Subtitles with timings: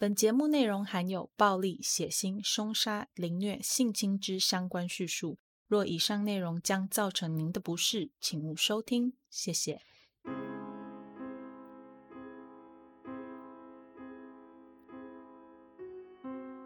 [0.00, 5.38] 本节目内容含有暴力、血腥、凶杀、凌虐、性侵之相关叙述。
[5.66, 9.14] 若以上内容将造成您的不适，请勿收听。
[9.28, 9.80] 谢谢。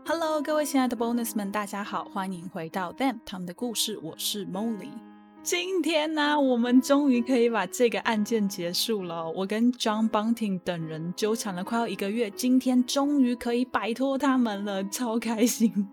[0.05, 5.12] Hello，各位亲爱的 Bonus 们，大家好，欢迎回到 Them 他们的故事，我是 Molly。
[5.45, 9.29] 今天呢，我们终于可以把这个案件结束了。
[9.33, 15.89] 我跟 John Bunting 等人纠缠了快要一个月，今天终于可以摆脱他们了， 超开心。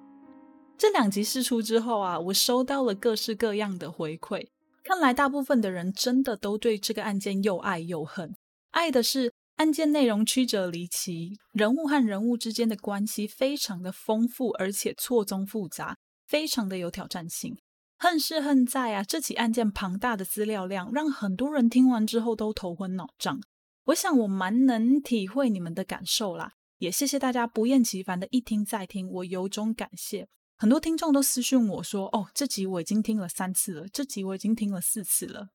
[0.78, 4.50] 这两集试出之后啊，我收到了各式各样的回馈。
[4.84, 8.36] 看来大部分的人真的都对这个案件又爱又恨。
[8.70, 17.58] 爱的是案件内容曲折离奇，人物和人物之间的关系非常的丰富，而且错综复杂，非常的有挑战性。
[18.02, 23.42] 恨是恨在啊，这起案件庞大的资料量让很多人听完之后都头昏脑胀。
[23.88, 30.30] 我想我蛮能体会你们的感受啦，也谢谢大家不厌其烦的一听再听，我由衷感谢。
[30.58, 35.50] 很多听众都私讯我说：“哦，这集我已经听了三次了，这集我已经听了四次了。”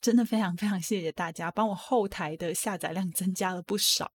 [0.00, 4.12] 真的非常非常谢谢大家，帮我后台的下载量增加了不少。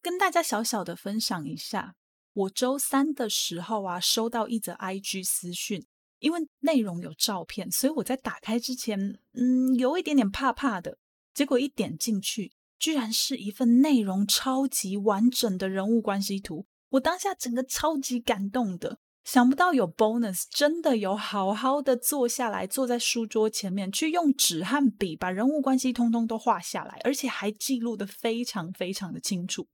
[0.00, 1.94] 跟大家小小的分享一下，
[2.32, 5.84] 我周三的时候啊，收到一则 IG 私讯。
[6.22, 10.96] 因为内容有照片，所以我在打开之前，嗯，有一点点怕怕的。
[11.34, 16.66] 结果一点进去，居然是一份内容超级完整的人物关系图。
[16.90, 29.66] 我当下整个超级感动的，想不到有 bonus，真的有好好的坐下来，坐在书桌前面，去用纸和笔把人物关系通通都画下来，而且还记录的非常非常的清楚。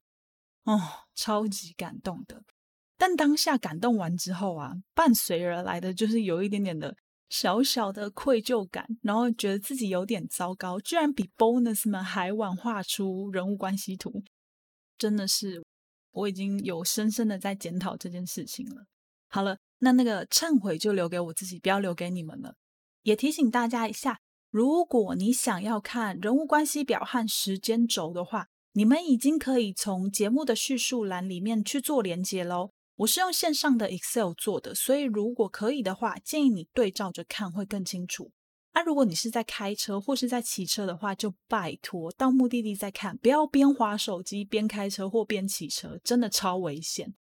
[0.65, 0.81] 哦，
[1.15, 2.45] 超级感动的。
[2.99, 6.97] 但当下感动完之后啊，伴随而来的就是有一点点的
[7.29, 14.25] 小小的愧疚感，然后觉得自己有点糟糕，居然比 bonus 们还晚画出人物关系图，
[14.99, 15.65] 真的是
[16.11, 18.87] 我已经有深深的在检讨这件事情了。
[19.29, 22.55] 好了，那那个忏悔就留给我自己，不要留给你们了。
[23.03, 24.19] 也提醒大家一下，
[24.51, 32.71] 如果你想要看人物关系表和时间轴的话，你们已经可以从节目的叙述栏里面去做连接喽。
[32.99, 38.33] 我是用线上的 Excel 做的，所以如果可以的话，建议你对照着看会更清楚。
[38.75, 47.15] 那如果你是在开车或是在骑车的话，就拜托到目的地再看，不要边划手机边开车或边骑车，真的超危险。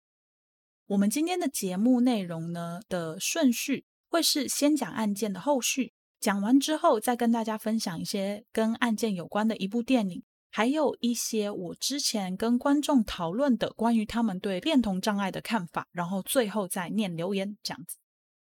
[0.87, 10.23] 我们今天的节目内容呢的顺序会是先讲案件的后续，讲完之后再跟大家分享一些跟案件有关的一部电影。
[10.57, 17.97] 还有一些我之前跟观众讨论的关于他们对恋童障碍的看法，然后最后再念留言这样子。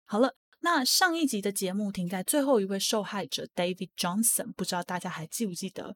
[0.06, 5.96] 好了，那上一集的节目停在最后一位受害者 David Johnson，不知道大家还记不记得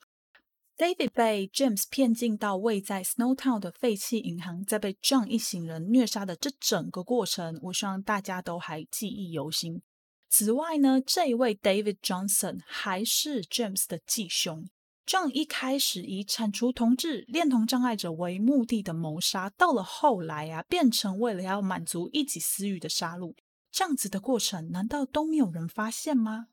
[0.75, 9.83] ？David 被 James 骗进到位在 Snowtown 的废弃银行，在被 John 一行人虐杀的这整个过程，我希望大家都还记忆犹新。
[10.27, 14.67] 此外呢，这一位 David Johnson 还是 James 的继兄。
[15.07, 23.33] 这样一开始以铲除同志恋童障碍者为目的的谋杀，到了后来啊，变成为了要满足一己私欲的杀戮，
[23.71, 26.47] 这样子的过程，难道都没有人发现吗？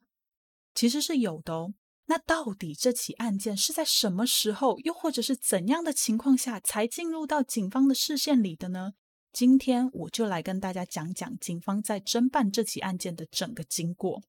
[0.72, 1.74] 其实是有的哦。
[2.06, 8.92] 那到底这起案件是在什么时候，又或者是怎样的情况下才进入到警方的视线里的呢？
[9.32, 14.22] 今天我就来跟大家讲讲警方在侦办这起案件的整个经过。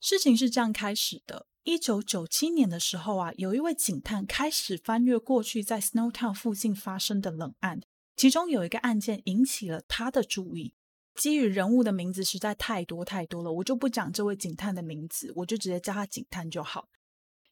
[0.00, 1.46] 事情是这样开始的。
[1.64, 7.80] 一九九七年的时候啊，有一位警探开始翻阅过去在 Snowtown 附近发生的冷案，
[8.14, 10.74] 其中有一个案件引起了他的注意。
[11.14, 16.90] 基于人物的名字实在太多太多了，我就不讲这位警探的名字，我就直接叫他警探就好。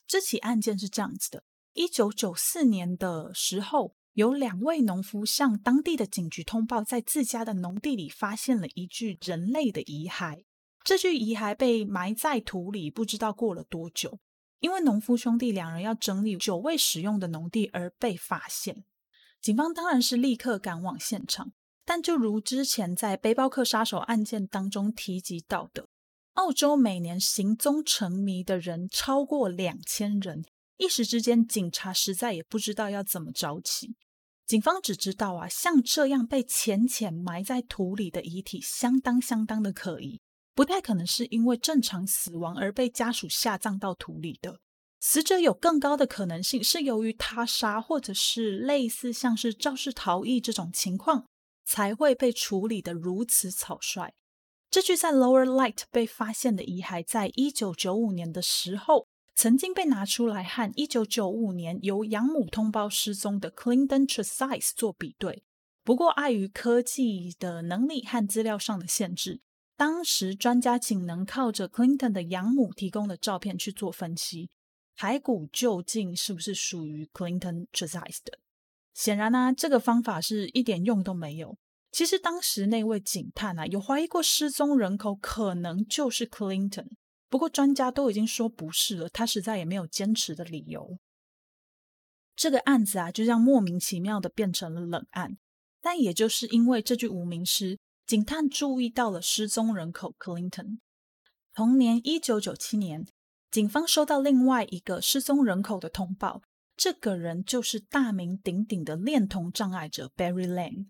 [0.06, 10.44] 这起案件是这样子的：一九九四年的时候，有两位农夫向当地的警局通报，在自家的农地里发现了一具人类的遗骸。
[10.84, 14.18] 这具遗骸被埋在土里，不知道过了多久。
[14.60, 18.84] 因为农夫兄弟两人要整理久未使用的农地而被发现。
[19.40, 21.52] 警方当然是立刻赶往现场，
[21.84, 25.88] 但就如之前在背包客杀手案件当中提及到的，
[26.34, 30.44] 澳洲每年行踪成谜的人超过两千人，
[30.76, 33.96] 一时之间警察实在也不知道要怎么找起。
[34.46, 40.20] 警方只知道啊，像这样被浅浅埋在土里的遗体，相当相当的可疑。
[40.54, 44.60] 不太可能是因为正常死亡而被家属下葬到土里的，
[45.00, 51.26] 死者有更高的可能性是由于他杀，或者是类似像是肇事逃逸这种情况，
[51.64, 54.12] 才会被处理的如此草率。
[54.70, 65.42] 这具在 Lower Light 被发现的遗骸，在一九九五年的时候，曾经被拿出来和一九九五年由养母通报失踪的 Clinton Tresize 做比对。
[65.84, 69.40] 不过，碍于科技的能力和资料上的限制，
[69.76, 74.48] 当时专家仅能靠着 Clinton 的养母提供的照片去做分析，
[74.96, 78.38] 骸骨究竟是不是属于 Clinton Tresize 的？
[78.94, 81.56] 显然呢，这个方法是一点用都没有。
[81.90, 86.88] 其实当时那位警探啊，有怀疑过失踪人口可能就是 Clinton，
[87.28, 90.98] 不过专家都已经说不是了，他实在也没有坚持的理由。
[92.34, 95.36] 这个案子啊，就这样莫名其妙的变成了冷案。
[95.80, 100.78] 但也就是因为这句无名诗，警探注意到了失踪人口 Clinton。
[101.54, 103.06] 同年一九九七年，
[103.50, 106.42] 警方收到另外一个失踪人口的通报，
[106.76, 110.86] 这个人就是大名鼎鼎的恋童障碍者 Barry Lane。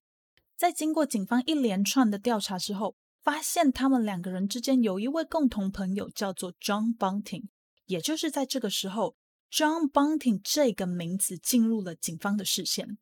[0.57, 7.49] 在经过警方一连串的调查之后，发现他们两个人之间有一位共同朋友，叫做 John Bunting。
[7.87, 9.17] 也就是在这个时候
[9.51, 12.99] ，John Bunting 这个名字进入了警方的视线。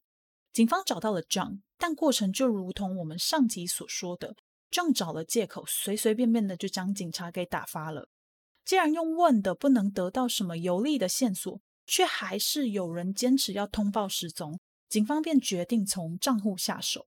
[0.53, 1.61] 警方找到了 John。
[1.81, 4.37] 但过程就如同我们上集所说的
[4.71, 8.07] ，John 找了借口，随随便便的就将警察给打发了。
[8.67, 14.61] 既然用问的不能得到什么有利的线索，却还是有人坚持要通报失踪，
[14.91, 17.07] 警方便决定从账户下手。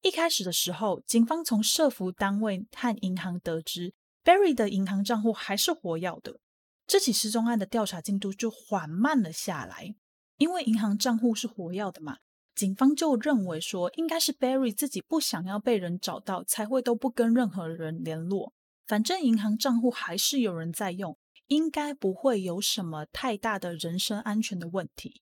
[0.00, 3.92] 一开始的时候，警方从社服单位和银行得知
[4.24, 6.40] ，Barry 的银行账户还是活跃的。
[6.86, 9.94] 这起失踪案的调查进度就缓慢了下来，
[10.38, 12.16] 因为银行账户是活跃的嘛。
[12.58, 18.52] 警方就认为说，应该是 Barry 自己不想要被人找到，才会都不跟任何人联络。
[18.84, 21.16] 反正银行账户还是有人在用，
[21.46, 25.22] 应该不会有什么太大的人身安全的问题。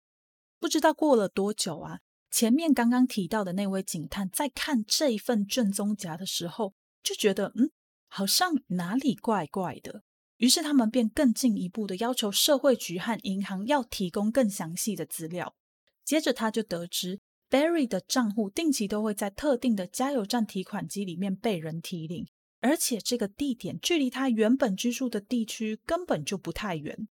[0.61, 2.01] 不知道过了多久啊，
[2.31, 7.71] 前面刚刚提到的那位警探在看这一份卷宗夹的时候，就觉得嗯，
[8.09, 10.03] 好像哪里怪怪的。
[10.37, 15.55] 于是他们便更进一步的要求社会局和银行要提供更详细的资料。
[16.05, 22.27] 接着他就得知，Barry 的账户定期都会在特定的加油站提款机里面被人提领，
[22.61, 27.09] 而且这个地点距离他原本居住的地区根本就不太远。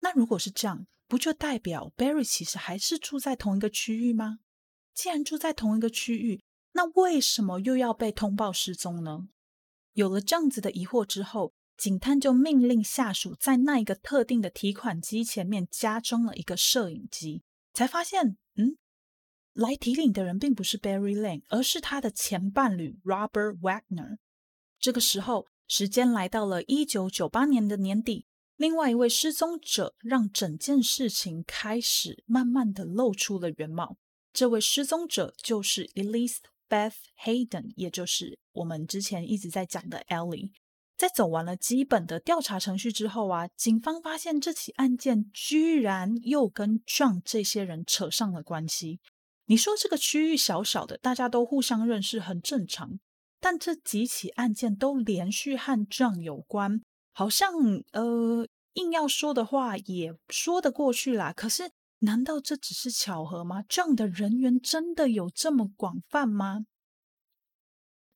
[0.00, 4.40] 那如果是这样，不就代表 Barry 其实还是住在同一个区域吗？
[4.94, 6.42] 既然住在同一个区域，
[6.72, 9.28] 那为什么又要被通报失踪呢？
[9.94, 17.42] 有了这样子的疑惑之后，警探就命令下属在那一个特定的提款机前面加装了一个摄影机。
[17.76, 18.78] 才发现，嗯，
[19.52, 24.16] 来提领的人并不是 Barry Lane，而是他的前伴侣 Robert Wagner。
[24.80, 28.24] 这个时候，时间来到了一九九八年的年底，
[28.56, 33.98] 另外一位失踪者让整件事情开始慢慢的露出了原貌。
[34.32, 36.38] 这位失踪者就是 Elise
[36.70, 40.52] Beth Hayden，也就是我们之前一直在讲的 Ellie。
[40.96, 49.00] 在走完了基本的调查程序之后啊，警方发现这起案件居然又跟 John 这些人扯上了关系。
[49.46, 52.98] 你说这个区域小小的，大家都互相认识，很正常。
[53.38, 56.80] 但这几起案件都连续和 John 有关，
[57.12, 57.52] 好像
[57.92, 61.32] 呃，硬要说的话也说得过去啦。
[61.32, 61.70] 可是，
[62.00, 66.64] 难道这只是巧合吗？John 的人缘真的有这么广泛吗？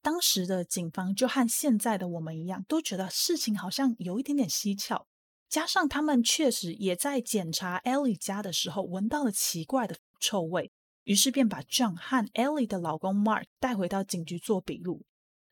[0.02, 5.06] 当时的警方就和现在的我们一样，都觉得事情好像有一点点蹊跷。
[5.48, 10.70] 加上他们确实也在检查 Ellie 家的时候闻到了奇怪的臭味，
[11.04, 15.02] 于是便把 John 和 Ellie 的老公 Mark 带回到警局做笔录。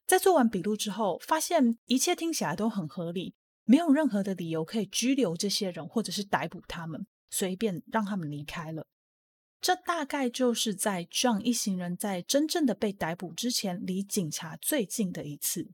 [0.06, 3.34] 在做完笔录之后，发现一切听起来都很合理，
[3.64, 8.86] 没有任何的理由可以拘留这些人或者是逮捕他们，所以便让他们离开了。
[9.60, 15.70] 这大概就是在 John 一行人在真正的被逮捕之前，离警察最近的一次。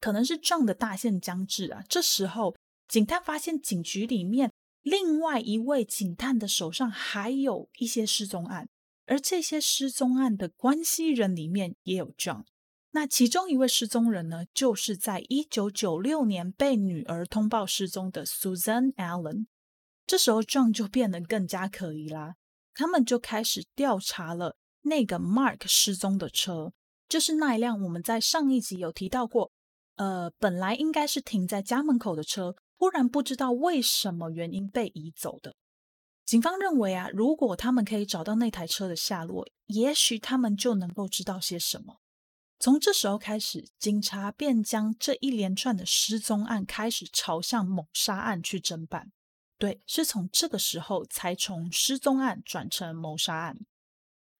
[0.00, 2.54] 可能是 John 的大限将至啊，这时候
[2.86, 8.68] 警探发现警局里面另外一位警探的手上还有一些失踪案，
[9.06, 12.44] 而这些失踪案的关系人里面也有 John。
[12.92, 19.46] 那其中一位失踪人呢，就是在一九九六年被女儿通报失踪的 Susan Allen。
[20.06, 22.36] 这时候 John 就变得更加可疑啦。
[22.74, 26.72] 他们就开始调查了那个 Mark 失踪的车，
[27.08, 29.52] 就是那一辆我们在上一集有提到过，
[29.96, 35.54] 呃，本来应该是停在家门口的车，忽然不知道为什么原因被移走的。
[36.26, 42.00] 警方认为啊，如果他们可以找到那台车的下落，也许他们就能够知道些什么。
[42.58, 49.12] 从这时候开始，警察便将这一连串的失踪案开始朝向谋杀案去侦办。
[49.58, 53.56] 对，是从这个时候才从失踪案转成谋杀案。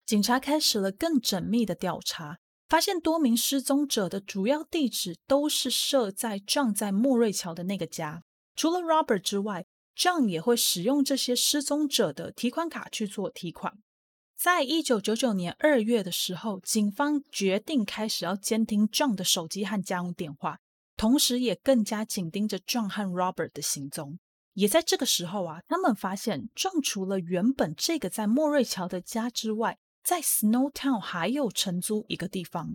[0.05, 8.23] 警察开始了更缜密的调查，发现多名失踪者的主要地址都是设在 John 在莫瑞桥的那个家。
[8.55, 9.65] 除了 Robert 之外
[9.97, 13.73] ，John 也会使用这些失踪者的提款卡去做提款。
[14.37, 20.59] 在一九九九年二月的时候，警方决定开始要监听 John 的手机和家用电话，
[20.97, 24.19] 同时也更加紧盯着 John 和 Robert 的行踪。
[24.55, 32.75] 也在这个时候啊，他们发现壮除了原本这个在莫瑞桥的家之外，在 Snowtown 还有承租一个地方。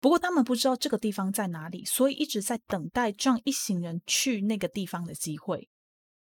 [0.00, 5.68] 不过他们不知道这个地方在哪里，所以一直在等待壮一行人去那个地方的机会。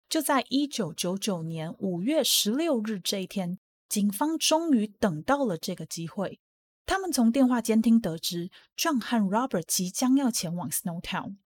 [0.09, 3.59] 就在一九九九年五月十六日这一天。
[3.87, 6.39] 警方终于等到了这个机会。
[6.87, 11.37] 他们从电话监听得知，John 和 Robert 即将要前往 Snowtown。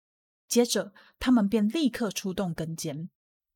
[0.47, 3.09] 接着，他们便立刻出动跟监。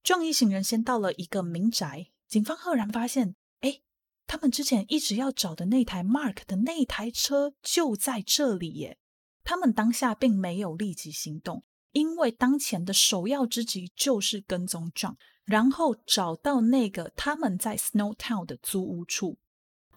[0.03, 3.79] John 一行人先到了一个民宅，警方赫然发现，哎，
[4.27, 8.97] 他们之前一直要找的那台 Mark 的那台车就在这里耶！
[9.45, 15.17] 他们当下并没有立即行动，因为当前的首要之急就是跟踪壮。
[15.45, 19.37] 然后找到那个他们在 Snowtown 的租屋处，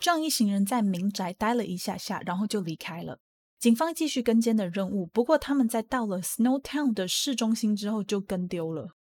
[0.00, 3.20] 这样一行人在民宅待了一下下，然后就离开了。
[3.58, 8.96] 警方继续跟监的任务，不过他们在到了 Snowtown 的市中心之后就跟丢了。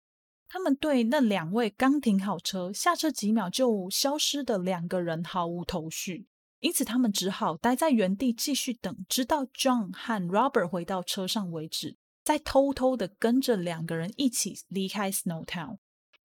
[0.55, 6.27] 他们对那两位刚停好车、下车几秒就消失的两个人毫无头绪，
[6.61, 15.79] 因此他们只好待在原地继续等，直到 John 和 Robert 回到车上为止，再偷偷的跟着两个人一起离开 Snowtown。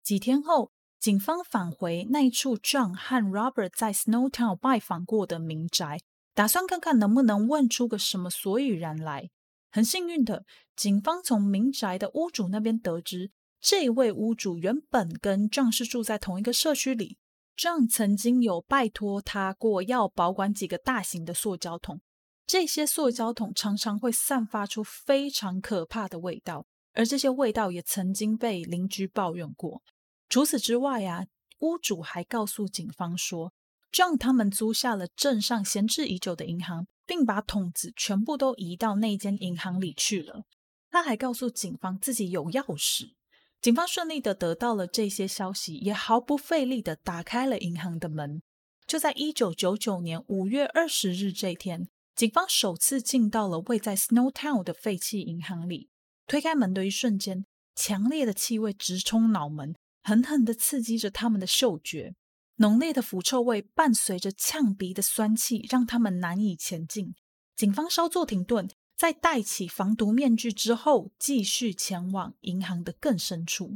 [0.04, 0.70] 几天后，
[1.00, 5.99] 警方返回那一处 John 和 Robert 在 Snowtown 拜访过的民宅，
[6.37, 9.28] 打算看看能不能问出个什么所以然来。
[9.72, 10.44] 很幸运的，
[10.76, 17.19] 警方从民宅的屋主那边得知，这位屋主原本跟 John 是住在同一个社区里。
[17.57, 22.00] 壮曾经有拜托他过要保管几个大型的塑胶桶，
[22.47, 26.67] 这些塑胶桶常常会散发出非常可怕的味道。
[26.95, 29.83] 而这些味道也曾经被邻居抱怨过。
[30.31, 31.26] 除此之外啊，
[31.59, 33.52] 屋主还告诉警方说
[33.93, 40.45] 壮他们租下了镇上闲置已久的银行，并把桶子全部都移到那间银行里去了。
[40.90, 43.12] 他还告诉警方自己有钥匙。
[43.61, 48.40] 警方顺利的得到了这些消息，也毫不费力的打开了银行的门。
[48.87, 55.90] 就在一九九九年五月二十日这天，警方首次进到了位在 Snowtown 的废弃银行里。
[56.26, 62.14] 推开门的一瞬间，强烈的气味直冲脑门，狠狠地刺激着他们的嗅觉。
[62.57, 67.14] 浓烈的腐臭味伴随着呛鼻的酸气，让他们难以前进。
[67.55, 68.67] 警方稍作停顿，
[69.00, 73.75] 在戴起防毒面具之后，继续前往银行的更深处。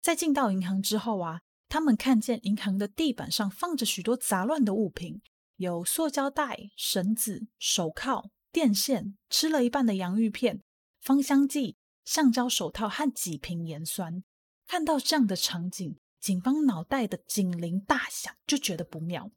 [0.00, 5.20] 在进到银行之后啊，他们看见银行的地板上放着许多杂乱的物品，
[5.56, 10.62] 有塑胶袋、绳子、手铐、电线、吃了一半的洋芋片。
[11.02, 11.76] 芳香剂、
[12.06, 14.24] 橡胶手套和几瓶盐酸。
[14.66, 19.30] 看到这样的场景，警方脑袋的警铃大响，就觉得不妙。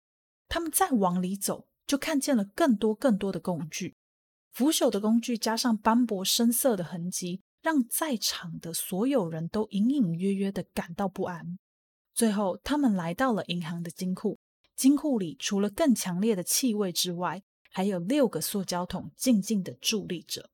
[0.48, 3.98] 他们再往里走，就看见了更多更多的工具，
[4.52, 11.58] 腐朽的工具加上斑驳深色的痕迹，让在场的所有人都隐隐约约的感到不安。
[12.14, 14.38] 最后，他们来到了银行的金库，
[14.76, 20.50] 金库里除了更强烈的气味之外，还有六个塑胶桶静静的伫立着。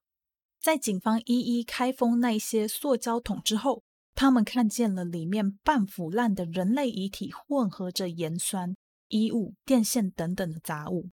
[0.62, 8.76] 在警方一一开封那些塑胶桶之后，他们看见了里面半腐烂的人类遗体，混合着盐酸、
[9.08, 11.10] 衣物、电线等等的杂物。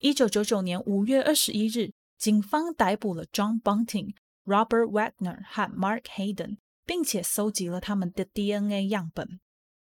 [0.00, 9.40] 一九九九年五月二十一日，警方逮捕了 John Bunting、Robert Wagner 和 Mark Hayden，并且搜集了他们的 DNA 样本。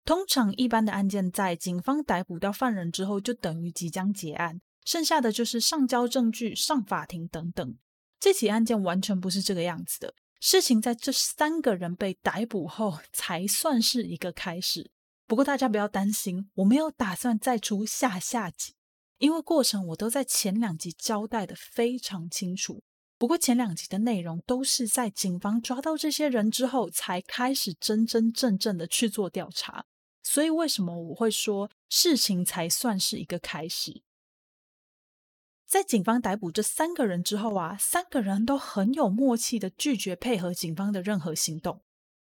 [0.05, 7.77] 通常，一般的案件在警方逮捕到犯人之后，就等于即将结案，剩下的就是上交证据、上法庭等等。
[8.19, 10.13] 这起案件完全不是这个样子的。
[10.39, 14.89] 事情在这三个人被逮捕后才算是一个开始。
[15.27, 18.73] 不过大家不要担心，我没有打算再出下下集，
[19.19, 22.81] 因为过程我都在前两集交代的非常清楚。
[23.17, 29.85] 不过前两集的内容都是在警方抓到这些人之后才开始真真正正的去做调查，
[30.23, 34.01] 所以为什么我会说事情才算是一个开始？
[35.67, 41.83] 在警方逮捕这三个人之后啊，三个人都很有默契的拒绝配合警方的任何行动。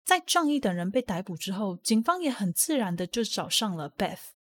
[0.07, 4.38] 在仗义等人被逮捕之后，警方也很自然的就找上了 Beth。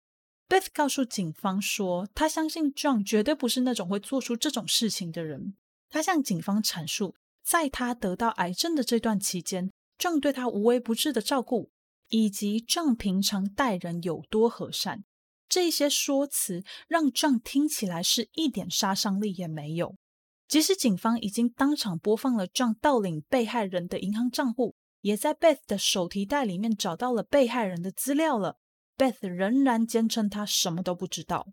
[0.48, 5.56] Beth 告诉警方说，他相信 John 绝对不是那种会做出这种事情的人。
[5.88, 11.70] 他向警方阐述，在他得到癌症的这段期间，John 对他无微不至的照顾，
[12.08, 15.04] 以及 John 平常待人有多和善。
[15.48, 19.96] 这些说辞让 John 听起来是一点杀伤力也没有。
[20.46, 28.58] 即使警方已经当场播放了 John 盗领被害人的银行账户，也在 Beth 的手提袋里面找到了被害人的资料了。
[28.96, 31.48] Beth 仍然坚称她什么都不知道。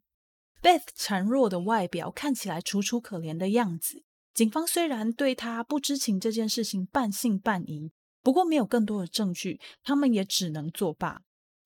[0.61, 4.03] Beth 孱弱的外表看起来楚楚可怜的样子。
[4.33, 11.21] 警方虽然对他不知情这件事情半信半疑，不过没有更多的证据，他们也只能作罢。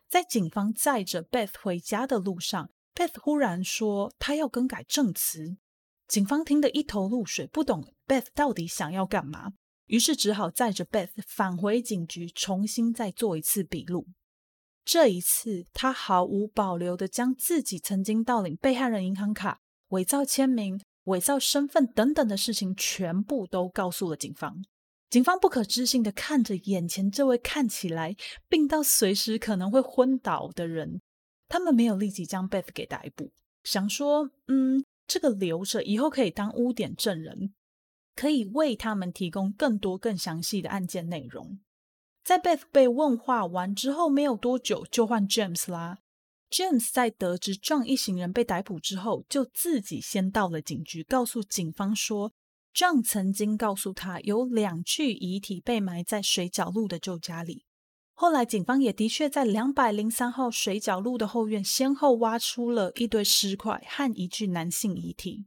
[0.10, 5.58] 在警方载着 Beth 回家的路上，Beth 忽然说他要更改证词。
[6.08, 9.54] 警方听得一头雾水，不懂 Beth 到底想要干嘛，
[9.86, 14.08] 于是只好载着 Beth 返回警局，重新再做一次笔录。
[14.90, 24.64] 这一次，他毫无保留的将自己曾经盗领被害人银行卡、伪造签名、伪造身份等等的事情全部都告诉了警方。
[25.10, 28.16] 警方不可置信的看着眼前这位看起来
[28.48, 31.02] 病到随时可能会昏倒的人，
[31.50, 33.32] 他们没有立即将 Beth 给逮捕，
[33.66, 34.86] 想说，嗯。
[35.06, 37.54] 这个留着以后可以当污点证人，
[38.14, 41.60] 可以为他们提供更多更详细的案件内容。
[42.28, 46.00] 在 Beth 被问话完之后，没有多久就换 James 啦。
[46.52, 52.34] James 在得知 John 一行人被逮捕之后，就自己先到了警局，告诉警方说
[52.76, 57.64] ，John 曾经告诉他有两具遗体被埋在水角路的旧家里。
[58.14, 65.46] 后来，警方也的确在两百零三号水角路的后院先后挖出了一堆尸块和一具男性遗体。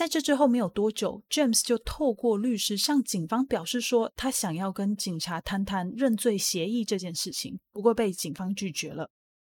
[0.00, 9.10] 在这之后没有多久，James 就透过律师向警方表示说，他想要跟警察谈谈认罪协议这件事情，不过被警方拒绝了。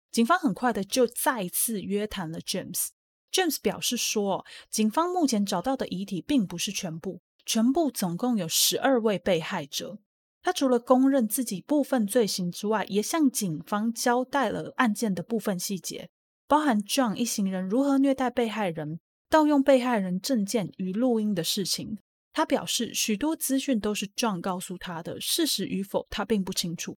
[0.09, 2.87] 警方很快的就再次约谈了 James。
[3.29, 9.99] James 表示说，警方目前找到的遗体并不是全部，全部总共有十二位被害者。
[10.41, 16.09] 他除了公认自己部分罪行之外，也向警方交代了案件的部分细节，
[16.47, 21.97] 包含 John 一行人如何虐待被害人、盗用被害人证件与录音的事情。
[22.33, 26.97] 他表示，许多资讯都是 John 告诉他的，事实与否他并不清楚。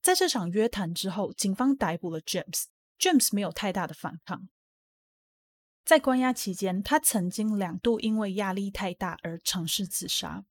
[0.00, 2.64] 在这场约谈之后，警方逮捕了 James。
[2.98, 4.48] James 没有太大的反抗。
[5.84, 10.44] 在关押期间，他曾经两度因为压力太大而尝试自杀。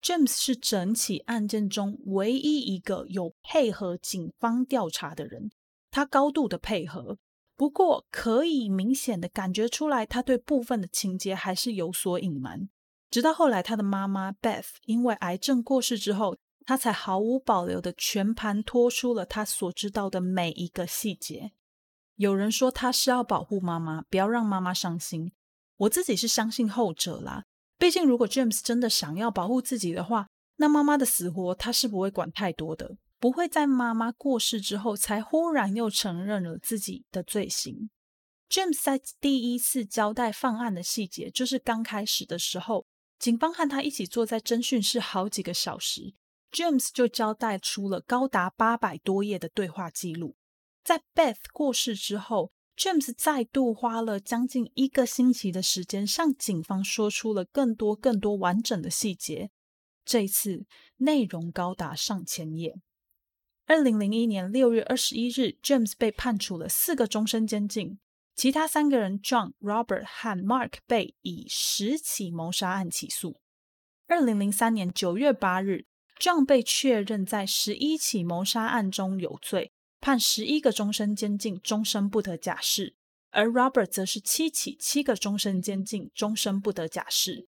[0.00, 5.50] James 是整起案件中唯一一个有配合警方调查的人，
[5.90, 7.18] 他高度的配合。
[7.56, 12.68] 不过，可以明显的感觉出来，他对部分的情节还是有所隐瞒。
[13.10, 21.52] 直到后来，他的妈妈 Beth 因为癌症过世之后，他才毫无保留的全盘托出了他所知道的每一个细节。
[22.16, 25.32] 有人说他是要保护妈妈，不要让妈妈伤心。
[25.76, 27.44] 我自己是相信后者啦。
[27.78, 37.88] 毕竟，如果 James 真的想要保护自己的话，那妈妈的死活他是不会管太多的，不会在妈妈过世之后才忽然又承认了自己的罪行。
[38.50, 42.84] James 在第一次交代犯案的细节，就是刚开始的时候，
[43.20, 46.14] 警方和他一起坐在侦讯室好几个小时
[46.50, 50.34] ，James 就交代出了高达八百多页的对话记录。
[50.82, 52.50] 在 Beth 过世之后。
[52.74, 59.50] James 再度花了将近一个星期的时间，向警方说出了更多、更多完整的细节。
[60.06, 60.64] 这一次
[60.96, 62.80] 内容高达上千页。
[63.66, 67.98] 二零零一年六月二十一日，James 被判处了四个终身监禁，
[68.34, 73.40] 其他三个人 John、Robert 和 Mark 被以十起谋杀案起诉。
[74.08, 75.86] 二零零三年九月八日
[76.18, 79.72] ，John 被确认在十一起谋杀案中有罪。
[80.00, 82.96] 判十一个终身监禁，终身不得假释；
[83.30, 87.46] 而 Robert 则是七起，七个终身监禁，终身不得假释。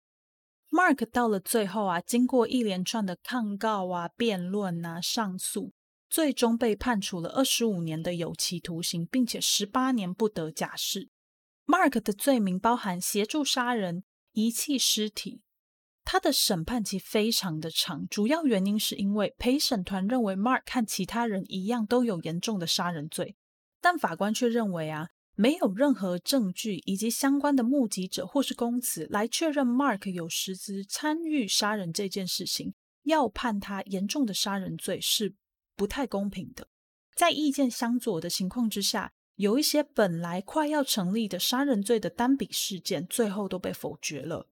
[0.70, 5.72] Mark 到了最后啊，经过一连串的抗告啊、辩论啊、上诉，
[6.16, 11.10] 最终被判处了二十五年的有期徒刑，并且十八年不得假释。
[11.66, 14.02] Mark 的罪名包含协助杀人、
[14.32, 15.42] 遗弃尸体。
[16.06, 23.36] 他的审判期非常的长，主要原因是因为陪审团认为 Mark 和其他人一样都有严重的杀人罪，
[23.82, 35.34] 但法官却认为啊，没有任何证据以及相关的目击者或是供词来确认 Mark 有实质参与杀人这件事情，要判他严重的杀人罪是
[35.76, 36.68] 不太公平的。
[37.14, 44.48] 在意见相左的情况之下，有一些本来快要成立的杀人罪的单笔事件，最后都被否决了。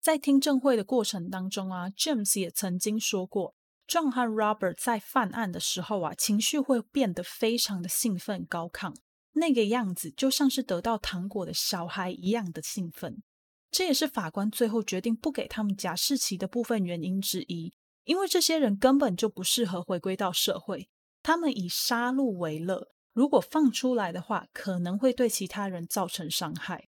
[0.00, 3.54] 在听证会的过程当中啊，James 也曾经说过
[3.88, 8.94] ，John 和 Robert 在犯案的时候啊，情绪会变得非常的兴奋高亢，
[9.32, 13.22] 那个样子就像是得到糖果的小孩一样的兴奋。
[13.70, 17.72] 这也是法官最后决定不给他们假释期的部分原因之一，
[18.04, 20.88] 因为这些人根本就不适合回归到社会，
[21.22, 26.88] 他们以杀戮为乐，如果放出来的话，可能会对其他人造成伤害。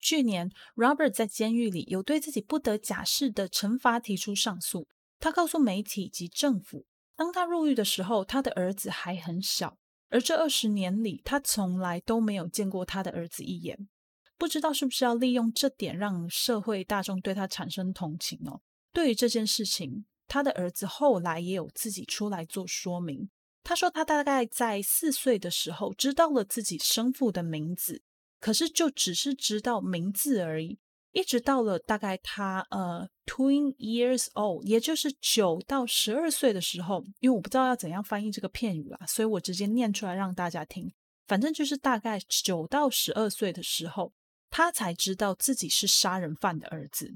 [0.00, 4.86] 去年，Robert 在监狱里有对自己不得假释的惩罚提出上诉，
[5.18, 6.86] 他告诉媒体及政府，
[7.16, 9.78] 当他入狱的时候，他的儿子还很小，
[10.10, 13.88] 而这二十年里，他从来都没有见过他的儿子一眼。
[14.36, 18.60] 不知道是不是要利用这点让社会大众对他产生同情哦？
[18.92, 23.30] 对于这件事情，他的儿子后来也有自己出来做说明。
[23.62, 28.02] 他说，他大概在四岁的时候知道了自己生父的名字，
[28.38, 30.78] 可是就只是知道名字而已。
[31.12, 40.92] 一直到了大概他呃 twin years old，也就是九到十二岁的时候，因为我不知道要怎样翻译这个片语啦，所以我直接念出来让大家听。
[41.26, 44.12] 反正就是大概九到十二岁的时候，
[44.50, 47.14] 他才知道自己是杀人犯的儿子。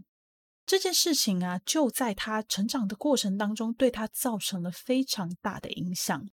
[0.69, 6.29] 这件事情啊，就在他成长的过程当中，对他造成了非常大的影响。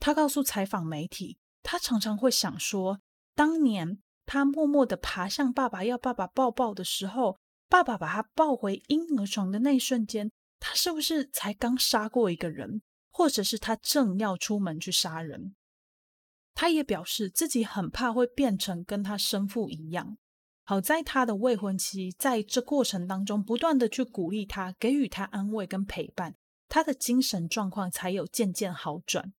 [0.00, 3.00] 他告诉采访媒体，他常常会想说，
[3.34, 4.02] 当年。
[4.28, 15.54] 他默默地爬向爸爸，要爸爸抱抱的时候，爸爸把他抱回婴儿床的那一瞬间，他是不是才刚杀过一个人，或者是他正要出门去杀人？
[16.54, 20.18] 他也表示自己很怕会变成跟他生父一样。
[20.68, 26.34] 好在他的未婚妻在这过程当中不断的去鼓励他，给予他安慰跟陪伴，
[26.68, 29.32] 他的精神状况才有渐渐好转。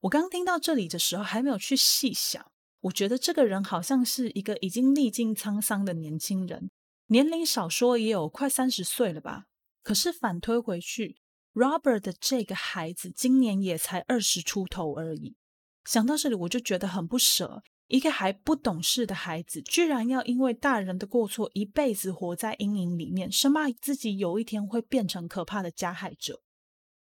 [0.00, 2.44] 我刚听到这里的时候，还没有去细想。
[2.82, 6.70] 我觉得这个人好像是一个已经历尽沧桑的年轻人，
[7.06, 9.46] 年龄少说也有快三十岁了吧。
[9.82, 11.16] 可是反推回去
[11.54, 15.36] ，Robert 的这个孩子今年也才二十出头而已。
[15.86, 17.62] 想到这里，我就觉得很不舍。
[17.88, 26.42] 一个还不懂事的孩子，居然要因为大人的过错，一辈子活在阴影里面，生怕自己有一天会变成可怕的加害者。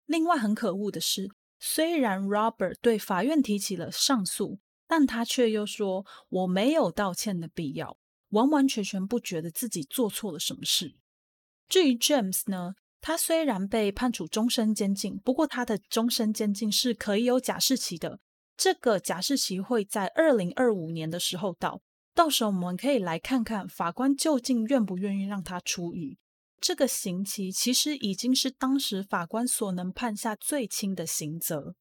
[0.05, 1.29] 另外，很可恶的是，
[1.60, 4.60] 虽然 Robert 对法院提起了上诉。
[4.93, 7.97] 但他却又说：“我没有道歉的必要，
[8.31, 10.97] 完完全全不觉得自己做错了什么事。”
[11.69, 18.19] 至于 James 呢，他虽然被判处终身监禁，不过他的终身监禁是可以有假释期的。
[18.62, 21.82] 这个假释期会在二零二五年的时候到，
[22.13, 26.19] 到时候我们可以来看看法官究竟愿不愿意让他出狱。
[26.60, 31.74] 这个刑期其实已经是当时法官所能判下最轻的刑责。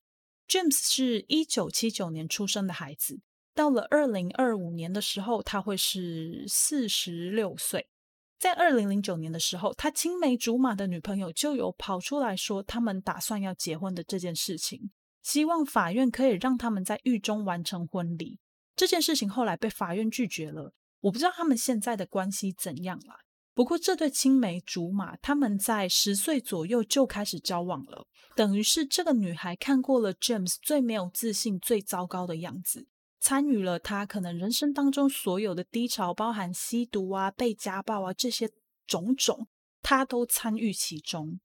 [0.49, 3.21] James 是一九七九年出生的孩子，
[3.55, 7.91] 到了二零二五年的时候，他会是四十六岁。
[8.39, 14.91] 在二零零九年的时候，他青梅竹马的女朋友就有跑出来说，他们打算要结婚的这件事情，
[15.23, 18.39] 希望法院可以让他们在狱中完成婚礼。
[18.77, 23.21] 这件事情后来被法院拒绝了，我不知道他们现在的关系怎样了。
[23.53, 32.87] 不过，这对青梅竹马，他们在十岁左右就开始交往了，等于是这个女孩看过了 James 最没有自信、最糟糕的样子，
[33.19, 38.49] 参与了他可能人生当中所有的低潮，包含吸毒啊、被家暴啊这些
[38.87, 39.49] 种种，
[39.83, 41.41] 她都参与其中。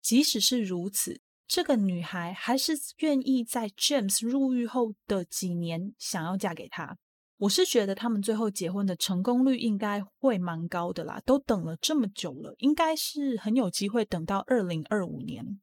[0.00, 6.98] 即使是如此，这个女孩还是愿意在 James 入狱后的几年想要嫁给他。
[7.38, 15.60] 我是觉得他们最后结婚的成功率应该会蛮高的啦，都等了这么久了，应该是很有机会等到二零二五年。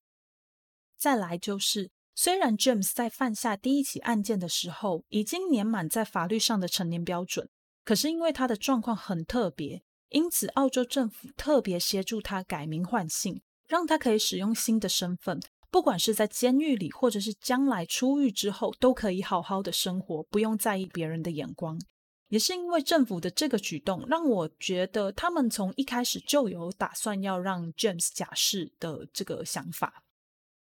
[0.96, 7.50] 再来就是，虽然 James 在犯下第一起案件的时候已经年满在法律上的成年标准，
[7.84, 15.42] 可是因为他的状况很特别，因此澳洲政府特别协助他改名换姓，让他可以使用新的身份。
[15.74, 21.82] 不管是在监狱里，或者是将来出狱之后，都可以好好的生活，不用在意别人的眼光。
[22.28, 30.04] 也是因为政府的这个举动，让我觉得他们从一开始就有打算要让 James 假释的这个想法。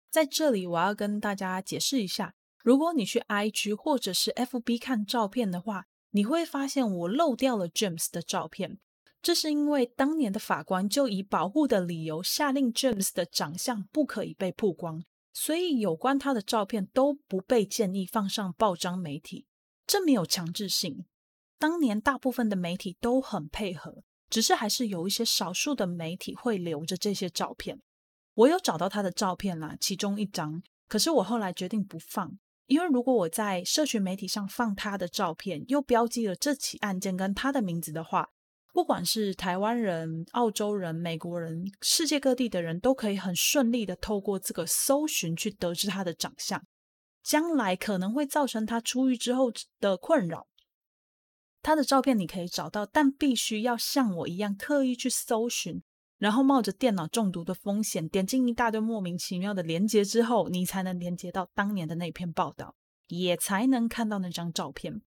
[0.10, 8.80] 在这里，我要跟大家解释一下：如果你去 IG 或者是 FB 看照片的话，你会发现我漏掉了 James 的照片。
[9.24, 19.48] 这是因为当年的法官就以保护的理由下令 James 的长相不可以被曝光，所以有关他的照片都不被建议放上报章媒体。
[19.88, 21.06] 这没有强制性。
[21.58, 27.80] 当年大部分的媒体都很配合，只是还是有一些少数的媒体会留着这些照片。
[28.34, 38.32] 我有找到他的照片啦，其中一张，可是我后来决定不放，因为如果我在社群媒体上放他的照片，又标记了这起案件跟他的名字的话。
[38.74, 46.66] 不管是台湾人、澳洲人、美国人，世界各地的人都可以很顺利的透过这个搜寻去得知他的长相，
[47.22, 50.48] 将来可能会造成他出狱之后的困扰。
[51.62, 55.84] 他的照片你可以找到，但必须要像我一样刻意去搜寻，
[56.18, 62.76] 然后冒着电脑中毒的风险，点进一大堆莫名其妙的连接之后，你才能连接到当年的那篇报道，
[63.08, 65.04] 也才能看到那张照片。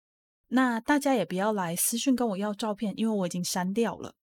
[0.49, 4.15] 那大家也不要来私讯跟我要照片，因为我已经删掉了。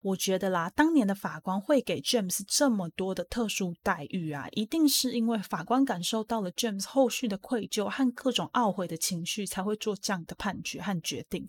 [0.00, 11.48] 我觉得啦，当年的法官会给 James 这么多的特殊待遇啊，一定是因为法官感受到了 James 后续的愧疚和各种懊悔的情绪，才会做这样的判决和决定。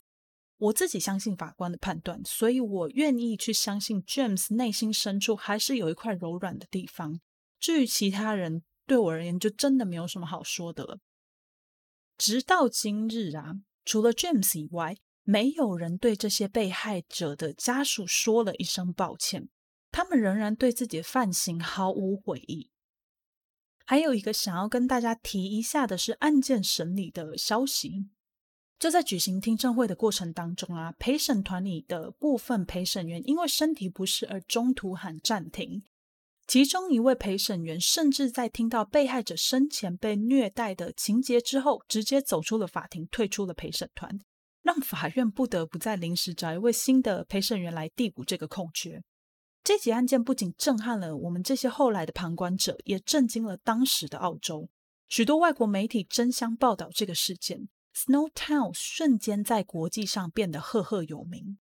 [0.58, 7.20] 我自己相信法官的判断，所以我愿意去相信 James 内心深处还是有一块柔软的地方。
[7.60, 10.98] 至于其他人，对我而言就真的没有什么好说的了。
[12.18, 19.50] 直到今日啊，除了 James 以外，没有人对这些被害者的家属说了一声抱歉，
[19.92, 22.72] 他们仍然对自己的犯行毫无悔意。
[23.86, 28.10] 还有一个想要跟大家提一下的是案件审理的消息，
[28.80, 35.84] 就在举行听证会的过程当中啊，陪审团里的部分陪审员因为身体不适而中途喊暂停。
[36.48, 44.18] 其中一位陪审员甚至在听到被害者生前被虐待的情节之后，直接走出了法庭，退出了陪审团。
[44.62, 49.04] 让法院不得不再临时找一位新的陪审员来递补这个空缺。
[49.64, 54.70] 这起案件不仅震撼了我们这些后来的旁观者，也震惊了当时的澳洲。
[55.10, 61.58] 许多外国媒体争相报道这个事件，Snow Town 瞬间在国际上变得赫赫有名。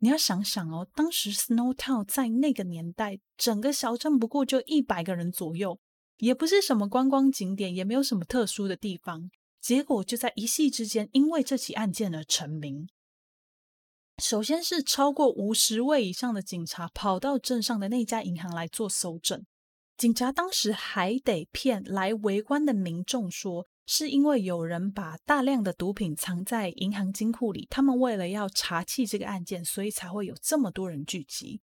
[0.00, 5.78] 你要想想哦，当时 Snow Town 在那个年代，整个小镇不过就一百个人左右，
[6.16, 9.30] 也不是什么观光景点，也没有什么特殊的地方。
[9.60, 12.88] 结果就在一夕之间，因为这起案件而成名。
[14.22, 19.44] 首先是超过五十位以上的警察跑到镇上的那家银行来做搜证，
[19.98, 31.60] 警察当时还得骗来围观的民众说，是因为有人把大量的毒品藏在银行金库里，他们为了要查缉这个案件，所以才会有这么多人聚集，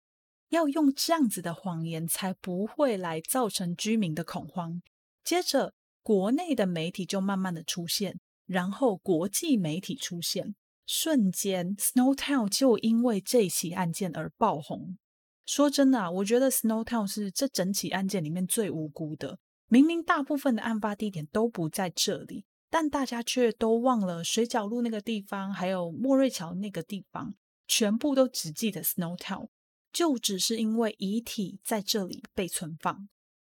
[0.50, 4.82] 要用这样子的谎言才不会来造成居民的恐慌。
[5.24, 5.72] 接着。
[6.02, 10.54] 国内的媒体就慢慢的出现，然后国际媒体出现，
[10.86, 14.96] 瞬间 Snow Town 就因为这起案件而爆红。
[15.44, 19.38] 说真的啊，我觉得 Snow Town 是这整起案件里面最无辜的。
[19.72, 27.32] 明明大部分的案发地点都不在这里，但大家却都忘了水饺路那个地方，还有莫瑞桥那个地方，
[27.68, 29.48] 全部都只记得 Snow Town，
[29.92, 33.08] 就只是因为遗体在这里被存放。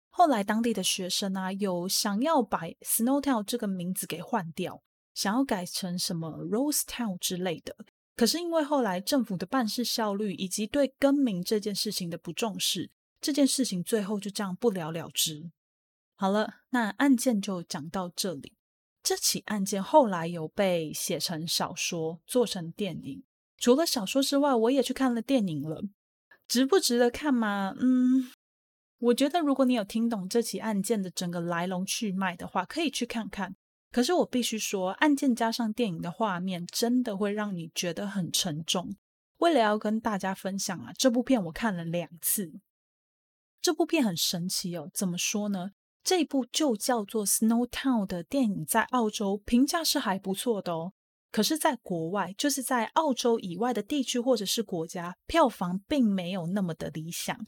[0.10, 4.82] 后来，当地的学生啊，有想要把 Snowtown 这个名字给换掉，
[5.14, 7.76] 想要改成什么 Rosetown 之类的。
[8.16, 12.90] 可是因为后来政府的办事效率以及对更名这件事情的不重视，
[13.22, 15.52] 这件事情最后就这样不了了之。
[16.20, 18.54] 好了，那案件就讲到这里。
[19.04, 23.24] 这起案件后来有被写成小说，做成电影。
[23.60, 25.84] 除了小说之外，我也去看了电影了。
[26.48, 27.76] 值不值得看吗？
[27.80, 28.32] 嗯。
[28.98, 33.56] 我觉得，如果你有听懂这起案件的整个来龙去脉的话，可以去看看。
[33.92, 38.96] 可是我必须说，案件加上电影的画面，真的会让你觉得很沉重。
[39.38, 42.60] 为了要跟大家分享啊，这部片我看了两次。
[43.62, 45.74] 这部片很神奇哦，怎么说呢？
[46.08, 50.94] 这部就叫做《Snow Town》的电影，在澳洲评价是还不错的哦。
[51.34, 57.46] 可是，在国外，就是在澳洲以外的地区或者是国家，票房并没有那么的理想。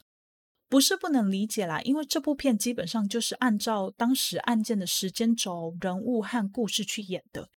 [0.68, 7.50] 不是不能理解啦，因为这部片基本上就是按照当时案件的时间轴、人物和故事去演的，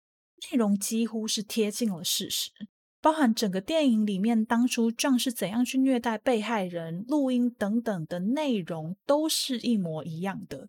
[0.53, 2.53] 内容几乎是贴近了事实，
[3.01, 10.69] 包含整个电影里面当初 John 是怎样去虐待被害人、录音等等的内容都是一模一样的。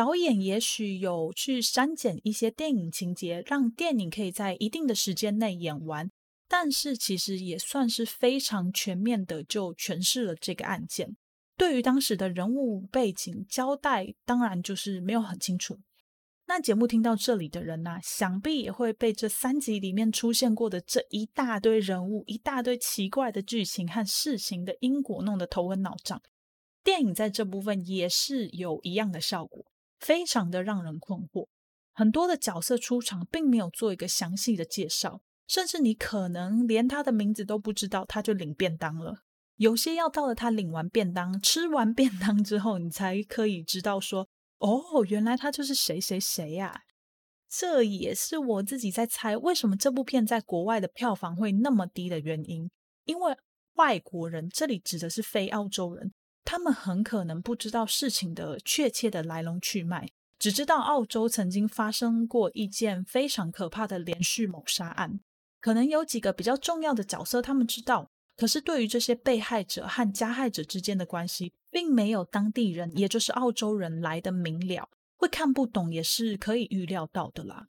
[0.00, 6.10] 导演也许有去删减一些电影情节，让电影可以在一定的时间内演完，
[6.48, 11.18] 但是其实也算是非常全面的就诠释了这个案件。
[11.54, 15.78] 对于当时的人物背景交代，当然就是没有很清楚。
[16.46, 26.22] 那节目听到这里的人呢，想必也会被这三集里面出现过的这一大堆人物、一大堆奇怪的剧情和事情的因果弄得头昏脑胀。
[26.82, 29.66] 电影在这部分也是有一样的效果，
[30.00, 31.46] 非常的让人困惑。
[31.92, 39.22] 很多的角色出场并没有做一个详细的介绍，甚至你可能连他的名字都不知道，他就领便当了。
[39.56, 44.26] 有些要到了他领完便当、吃完便当之后，你才可以知道说，
[44.58, 46.82] 哦，原来他就是谁谁谁呀。
[47.48, 52.70] 这也是我自己在猜，为什么这部片在国外的票房会那么低的原因。
[53.04, 53.36] 因为
[53.74, 56.12] 外国人，这里指的是非澳洲人，
[56.44, 65.20] 他们很可能不知道事情的确切的来龙去脉，只知道澳洲曾经发生过一件非常可怕的连续谋杀案，
[65.60, 68.10] 可能有几个比较重要的角色，他们知道。
[68.36, 77.66] 可是，对于这些被害者和加害者之间的关系，并没有当地人，也就是澳洲人来的明了，会看不懂也是可以预料到的啦。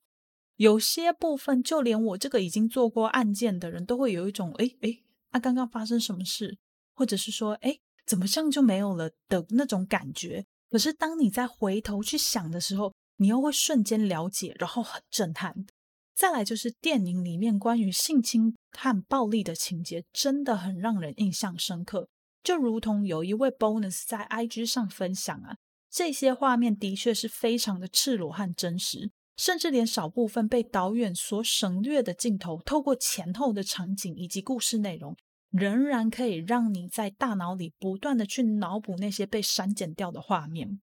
[0.55, 4.99] 有些部分，就连我这个已经做过案件的人都会有一种，哎哎，
[5.31, 6.57] 啊，刚刚发生什么事？
[6.93, 10.45] 或者是说，哎，怎么这样就没有了的那种感觉。
[10.69, 15.65] 可是当你再回头去想的时候，你又会瞬间了解，然后很震撼。
[16.13, 22.07] 再来就是电影里面关于性侵和暴力的情节，真的很让人印象深刻。
[22.43, 25.57] 就如同有一位 bonus 在 IG 上分享啊，
[25.89, 35.15] 这些画面的确是非常的赤裸和真实，甚至连少部分被导演所省略的镜头，透过前后的场景以及故事内容，
[35.51, 40.81] 仍然可以让你在大脑里不断的去脑补那些被删减掉的画面。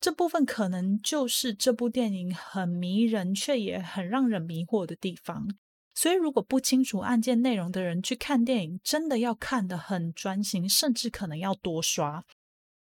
[0.00, 5.48] 这部分可能就是这部电影很迷人，却也很让人迷惑的地方。
[5.94, 12.24] 所以，如果不清楚案件内容的人去看电影，真的要看得很专心，甚至可能要多刷。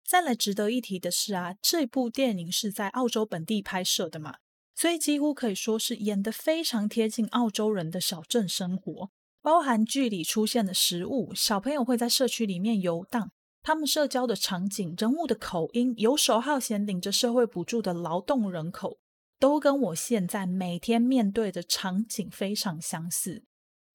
[0.04, 4.36] 再来值得一提的是啊，这部电影是在澳洲本地拍摄的嘛，
[4.74, 9.10] 所以几乎可以说是演得非常贴近澳洲人的小镇生活，
[9.48, 13.30] 包含剧里出现的食物，小朋友会在社区里面游荡。
[13.62, 18.98] 他们社交的场景、人物的口音、游手好闲、领着社会补助的劳动人口，
[19.38, 23.42] 都跟我现在每天面对的场景非常相似。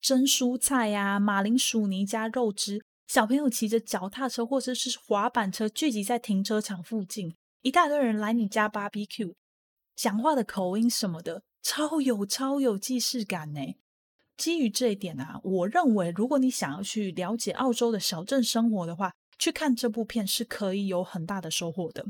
[0.01, 9.35] 蒸蔬菜呀、马铃薯泥加肉汁，小朋友骑着脚踏车或者是滑板车聚集在停车场附近，一大堆人来你家 BBQ，
[9.95, 13.59] 讲话的口音什么的，超有超有既视感呢。
[14.37, 22.05] 基于这一点啊，我认为如果你想要去了解澳洲的小镇生活的话，去看这部片是可以有很大的收获的。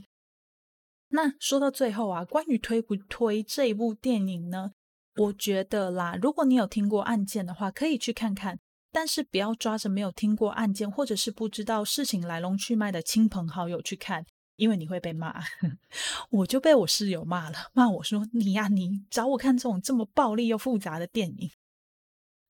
[1.09, 4.71] 那说到最后啊，关于推不推这一部电影呢？
[5.17, 8.59] 我觉得啦，如果你有听过案件的话，可以去看看，
[8.91, 15.39] 但是不要抓着没有听过案件或者是不知道事情来龙去脉的亲朋好友去看，因为你会被骂。
[16.31, 21.51] 我就被我室友骂了，骂我说：“你呀，你找我看这种这么暴力又复杂的电影。”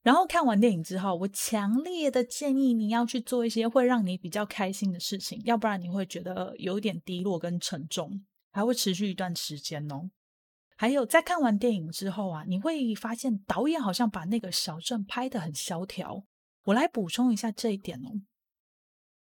[0.04, 10.10] 然后看完电影之后，我强烈的建议你要去做一些会让你比较开心的事情，要不然你会觉得有点低落跟沉重，还会持续一段时间哦。
[10.76, 16.26] 还有在看完电影之后啊，你会发现导演好像把那个小镇拍得很萧条。
[16.64, 18.20] 我来补充一下这一点哦。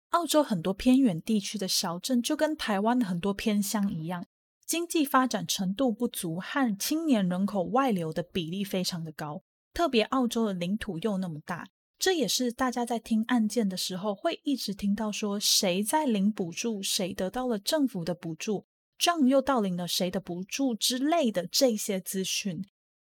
[0.10, 4.26] 澳洲很多偏远地区的小镇就跟台湾很多偏乡一样，
[4.66, 9.44] 经济发展程度不足和青年人口外流的比例非常的高。
[9.76, 11.68] 特别澳洲的领土又那么大，
[12.00, 18.66] 这也是大家在听案件的时候会一直听到说谁在领补助，谁得到了政府的补助，
[18.98, 22.64] 这样又到领了谁的补助之类的这些资讯。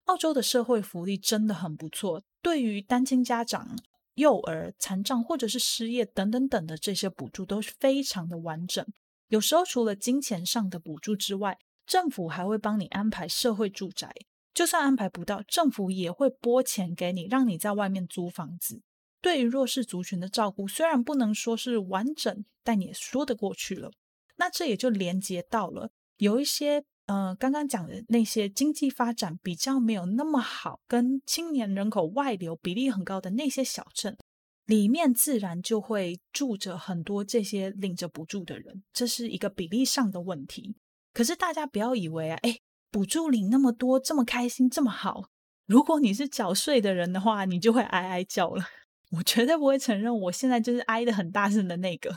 [0.07, 3.79] 澳洲的社会福利真的很不错，对于单亲家长、
[4.15, 8.85] 幼儿、残障或者是失业等等等的这些补助都是非常的完整。
[9.29, 14.13] 有时候除了金钱上的补助之外，政府还会帮你安排社会住宅。
[14.57, 18.81] 就算安排不到，政府也会拨钱给你，让你在外面租房子。
[19.21, 23.91] 对于弱势族群的照顾，虽然不能说是完整，但也说得过去了。
[24.37, 34.17] 那这也就连接到了有一些，呃，刚刚讲的那些经济发展比较没有那么好，跟青年人口外流比例很高的那些小镇，
[34.65, 40.75] 里面自然就会住着很多这些领着补助的人，这是一个比例上的问题。
[41.13, 42.57] 可是大家不要以为啊，哎。
[42.91, 45.29] 补助领那么多，这么开心，这么好。
[45.65, 48.63] 如果你是缴税的人的话，你就会哀哀叫了。
[49.11, 52.13] 我绝对不会承认，我现在就是哀的很大声的那个。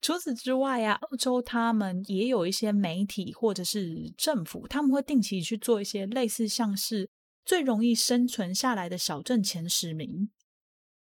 [0.00, 7.08] 除此之外啊，澳洲他们也有一些媒体或者是政府，他们会定期去做一些类似像是
[7.44, 10.28] 最容易生存下来的小镇前十名，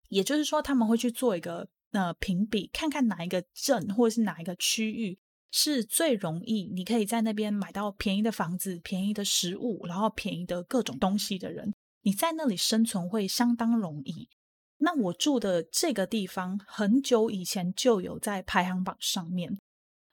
[0.08, 5.19] 也就是说，他们会去做一个呃评比，看看哪一个镇或者是哪一个区域。
[5.50, 14.28] 是最容易，你可以在那边买到便宜的房子、便宜的食物，然后便宜的各种东西的人，你在那里生存会相当容易。
[14.78, 19.58] 那我住的这个地方，很久以前就有在排行榜上面，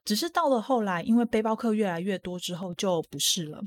[0.04, 3.63] 只是到了后来，因为背包客越来越多之后，就不是了。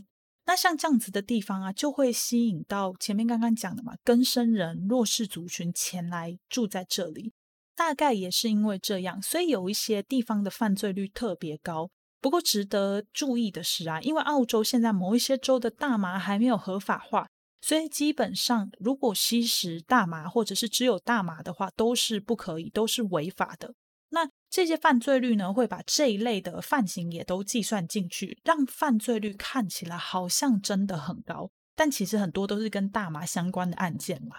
[0.46, 7.32] 那像这样子的地方啊，就会吸引到前面刚刚讲的嘛，根生人、弱势族群前来住在这里。
[7.80, 11.88] 大概也是因为这样，所以有一些地方的犯罪率特别高。
[12.20, 17.26] 不过值得注意的是啊，因为澳洲现在某一些州的大麻还没有合法化，
[17.62, 23.72] 所以基本上如果吸食大麻或者是只有大麻的话，都是不可以，都是违法的。
[24.10, 34.36] 那这些犯罪率呢，会把这一类的犯行也都计算进去，让犯罪率看起来好像真的很高，但其实很多都是跟大麻相关的案件嘛。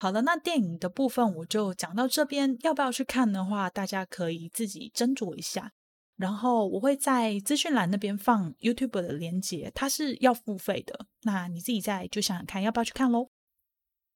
[0.00, 2.56] 好了，那电影的部分我就讲到这边。
[2.62, 5.72] 要不要去看的话，大家可以自己斟酌一下。
[6.16, 11.06] 然后我会在资讯栏那边放 YouTube 的链接，它是要付费的。
[11.22, 13.28] 那你自己再就想想看，要不要去看喽？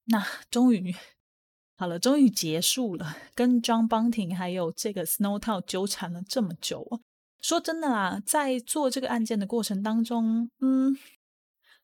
[0.05, 0.93] 那 终于，
[1.77, 3.15] 好了，终于结束了。
[3.33, 6.85] 跟 John Bunting 还有这个 Snowtown 纠缠了这么久，
[7.39, 10.97] 说真的啦，在做这个案件的过程当中，嗯，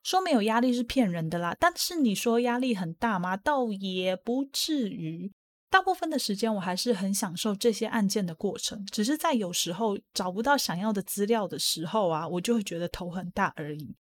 [0.02, 1.56] 说没有压力是骗人的啦。
[1.58, 3.36] 但是你说压力很大吗？
[3.36, 5.32] 倒也不至于。
[5.70, 13.94] 大部分的时间我还是很享受这些案件的过程，只是在有时候找不到想要的资料的时候啊，我就会觉得头很大而已。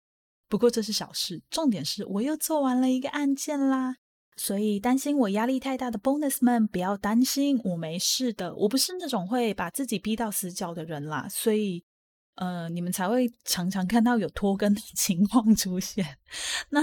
[0.48, 3.98] 不过这是小事，重点是我又做完了一个案件啦。
[4.38, 8.56] 所以担心我压力太大的 bonus 们不要担心，我没事的。
[8.56, 11.84] 我不是那种会把自己逼到死角的人啦，所以
[12.38, 16.18] 呃，你们才会常常看到有拖更的 情况出现。
[16.70, 16.82] 那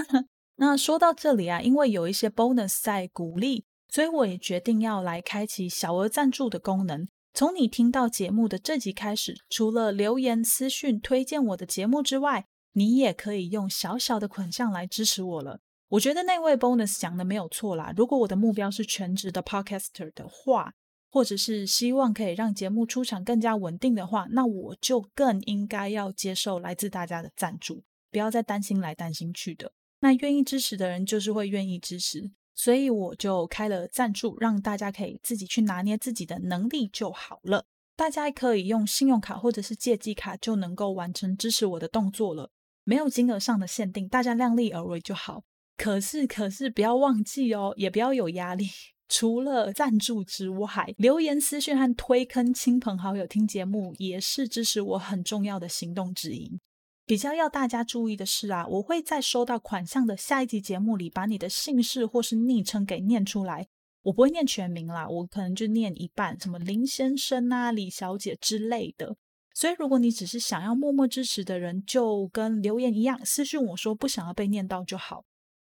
[0.57, 3.65] 那说到这里啊，因为有一些 bonus 在鼓励。
[3.87, 7.07] 所以我也决定要来开启小额赞助的功能。
[7.33, 15.61] 从你听到节目的这集开始，除了留言私讯推荐我的节目之外，你也可以用小小的款项来支持我了。
[15.91, 17.93] 我觉得那位 bonus 讲的没有错啦。
[17.97, 20.73] 如果我的目标是全职的 podcaster 的话，
[21.15, 29.71] 或者是希望可以让节目出场更加稳定的话，那我就更应该要接受来自大家的赞助，不要再担心来担心去的。
[30.01, 32.33] 那愿意支持的人就是会愿意支持。
[32.53, 37.65] 所以我就开了赞助，让大家可以自己去拿捏自己的能力就好了。
[37.95, 42.51] 大家可以用信用卡或者是借记卡就能够完成支持我的动作了，
[42.83, 45.45] 没有金额上的限定，大家量力而为就好。
[45.77, 48.67] 可是，可是不要忘记哦，也不要有压力。
[49.09, 56.59] 除了赞助之外，留言私讯和推坑亲朋好友听节目，也是支持我很重要的行动之一。
[57.07, 63.67] 比较要大家注意的是啊，我会在收到款项的下一集节目里，把你的姓氏或是昵称给念出来。
[64.05, 69.17] 我不会念全名啦，我可能就念一半，什么林先生啊、李小姐之类的。
[69.55, 75.25] 所以如果你只是想要默默支持的人，就跟留言一样，私讯我说不想要被念到就好。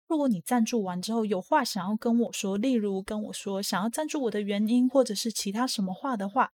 [0.07, 6.51] 如果你赞助完之后有话想要跟我说，例如跟我说想要赞助我的原因，或者是其他什么话的话。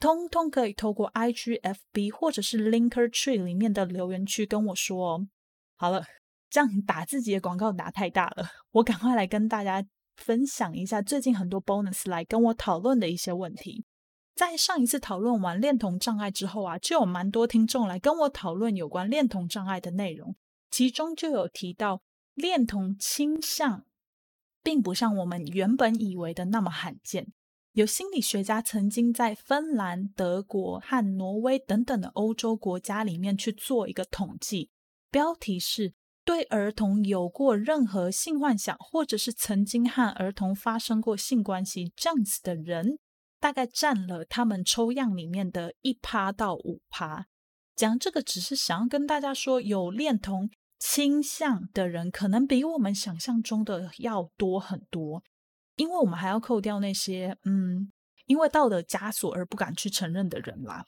[0.00, 5.26] 通通可以透过 IGFB 或者是 Linker Tree 里面的留言区跟我说哦。
[5.76, 6.04] 好了，
[6.50, 9.82] 这样打自己的广告打太大了，我赶快来跟大家
[10.16, 13.84] 分享一下最近很多 bonus 来跟我讨论的一些问题。
[14.34, 20.36] 在上一次讨论完恋童障碍之后啊，就有蛮多听众来跟我讨论有关恋童障碍的内容，
[20.70, 22.02] 其中就有提到
[22.34, 23.86] 恋童倾向，
[24.62, 27.32] 并不像我们原本以为的那么罕见。
[27.72, 34.70] 有心理学家曾经在芬兰、德国和挪威等等的欧洲国家里面去做一个统计，
[35.10, 35.92] 标题是
[36.24, 42.98] “对儿童有过任何性幻想，或者是曾经和儿童发生过性关系这样子的人，
[43.40, 47.26] 大概占了他们抽样里面的一趴到五趴。”
[47.74, 50.48] 讲这个只是想要跟大家说，有恋童
[50.86, 55.22] 倾向的人，可能比我们想象中的要多很多。
[55.76, 57.90] 因为我们还要扣掉那些，嗯，
[58.26, 60.84] 因为道德枷锁而不敢去承认的人啦，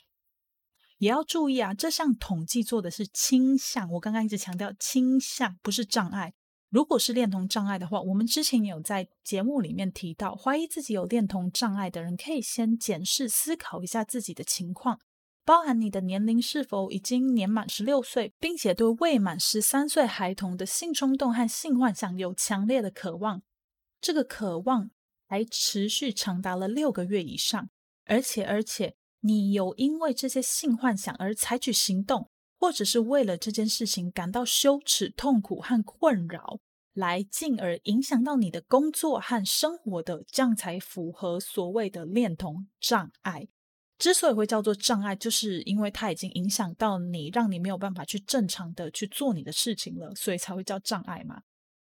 [0.99, 1.73] 也要注意啊。
[1.73, 6.35] 这项统计做的是倾向，我刚刚一直强调倾向，不是障碍。
[6.69, 15.01] 如果是恋童障碍的话，我们之前也有在节目里面提到，怀疑自己有恋童障碍的人，可以先检视、思考一下自己的情况，
[15.47, 23.43] 包含你的年龄是否已经年满十六岁，并且对未满十三岁孩童的性冲动和性幻想有强烈的渴望。
[24.01, 24.91] 这个渴望
[25.29, 27.71] 还持续长达了六个月以上，
[28.07, 32.29] 而且而且，你有因为这些性幻想而采取行动，
[32.59, 36.59] 或者是为了这件事情感到羞耻、痛苦和困扰，
[36.93, 43.47] 来进而影响到你的工作和生活的，这样才符合所谓的恋童障碍。
[43.99, 51.43] 之所以会叫做障碍，就是因为它已经影响到你，让你没有办法去正常的去做你的事情了，所以才会叫障碍嘛。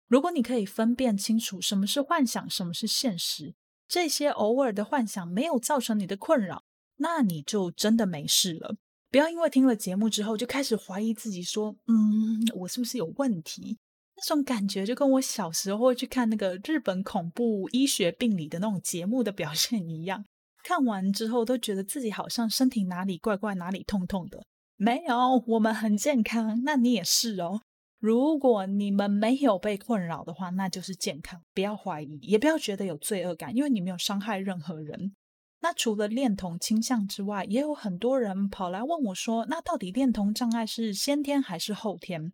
[0.08, 3.54] 如果你可以分辨清楚什么是幻想，什么是现实，
[3.86, 6.64] 这些偶尔的幻想没有造成你的困扰，
[6.96, 8.76] 那你就真的没事了。
[9.08, 13.78] 不要因为听了节目之后就开始怀疑自己，说：“嗯，我是不是有问题？”
[14.16, 20.24] 那种感觉就跟我小时候去看那个日本恐怖医学病理的那种节目的表现一样，
[20.62, 24.44] 看完之后都觉得自己好像身体哪里怪怪，哪里痛痛的。
[24.76, 27.60] 没有，我们很健康，那你也是哦。
[27.98, 35.14] 如果你们没有被困扰的话，那就是健康，不要怀疑，也不要觉得有罪恶感，因为你没有伤害任何人。
[35.60, 42.32] 那除了恋童倾向之外，也有很多人跑来问我说：“那到底恋童障碍是先天还是后天？”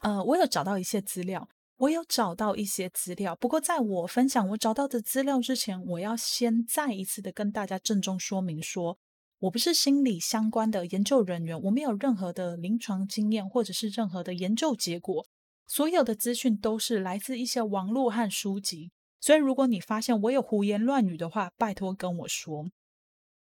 [0.00, 3.36] 呃，我有找到一些资料，我有找到一些资料。
[3.36, 8.98] 不过在我分享我找到的资料之前，我要先再一次的跟大家郑重说明说。
[9.40, 15.26] 我不是心理相关的研究人员，我没有任何的临床经验或者是任何的研究结果，
[15.66, 22.70] 所有的资讯都是来自一些网络和书籍，所以如果你发现我有胡言乱语的话，拜托跟我说。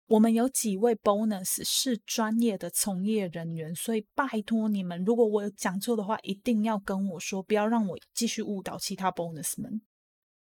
[0.06, 9.80] 我们有几位 bonus 是专业的从业人员，所以拜托你们，如果我有讲错的话，一定要跟我说，不要让我继续误导其他 bonus 们。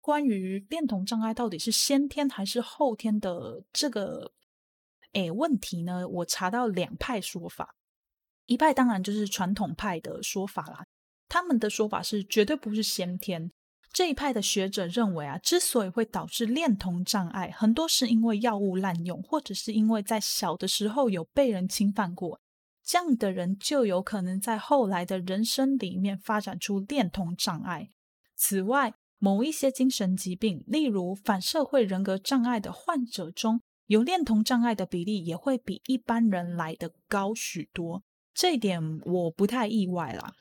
[0.00, 4.32] 关于恋童障碍到底是先天还是后天的这个
[5.12, 6.06] 诶问题呢？
[6.08, 7.74] 我查到两派说法，
[8.46, 10.86] 一派当然就是传统派的说法啦，
[11.28, 13.50] 他们的说法是绝对不是先天。
[13.92, 22.40] 这一派的学者认为啊，之所以会导致恋童障碍，很多是因为药物滥用，或者是因为在小的时候有被人侵犯过，
[22.84, 27.88] 这样的人就有可能在后来的人生里面发展出恋童障碍。
[28.36, 38.04] 此外，某一些精神疾病，例如反社会人格障碍的患者中，有恋童障碍的比例也会比一般人来的高许多。
[38.32, 40.34] 这一点我不太意外啦。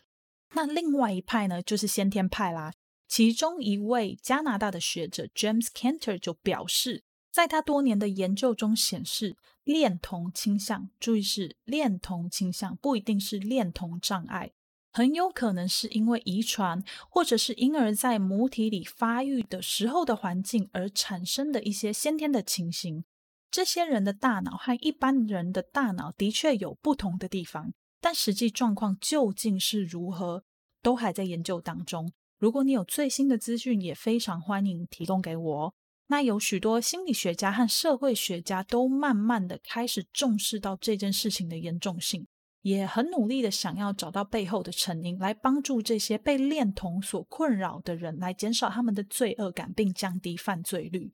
[0.54, 2.72] 那另外一派呢，就是先天派啦。
[3.08, 14.52] 其中一位加拿大的学者 James Cantor 就表示，在他多年的研究中显示，恋童倾向，注意是恋童倾向，不一定是恋童障碍，
[14.92, 23.06] 很有可能是因为遗传，或者是婴儿在母体里发育的时候的环境而产生的一些先天的情形。
[23.50, 30.44] 这些人的大脑和一般人的大脑的确有不同的地方，但实际状况究竟是如何，
[30.82, 32.12] 都还在研究当中。
[32.40, 35.74] 如果你有最新的资讯，也非常欢迎提供给我。
[36.10, 42.26] 那有许多心理学家和社会学家都慢慢的开始重视到这件事情的严重性，
[42.62, 51.12] 也很努力的想要找到背后的成因，来帮助这些被恋童所困扰的人，来减少他们的罪恶感，并降低犯罪率。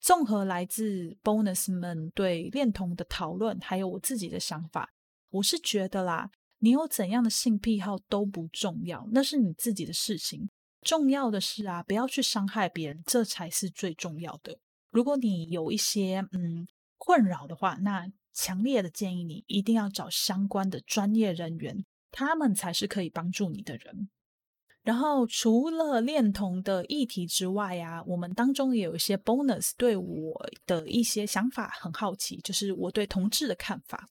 [0.00, 4.88] 综合来自 bonus 们对恋童的讨论，还有我自己的想法，
[5.30, 10.48] 我是觉得啦，你有怎样的性癖好都不重要，那是你自己的事情。
[10.82, 14.58] 重要的是啊，不要去伤害别人，这才是最重要的。
[14.90, 16.66] 如果你有一些嗯
[16.98, 24.10] 困扰的话，那强烈的建议你一定要找相关的专业人员，他们才是可以帮助你的人。
[24.82, 34.08] 然后除了恋童的议题之外啊，我们当中也有一些 bonus 对我的一些想法很好奇，就是我对同志的看法。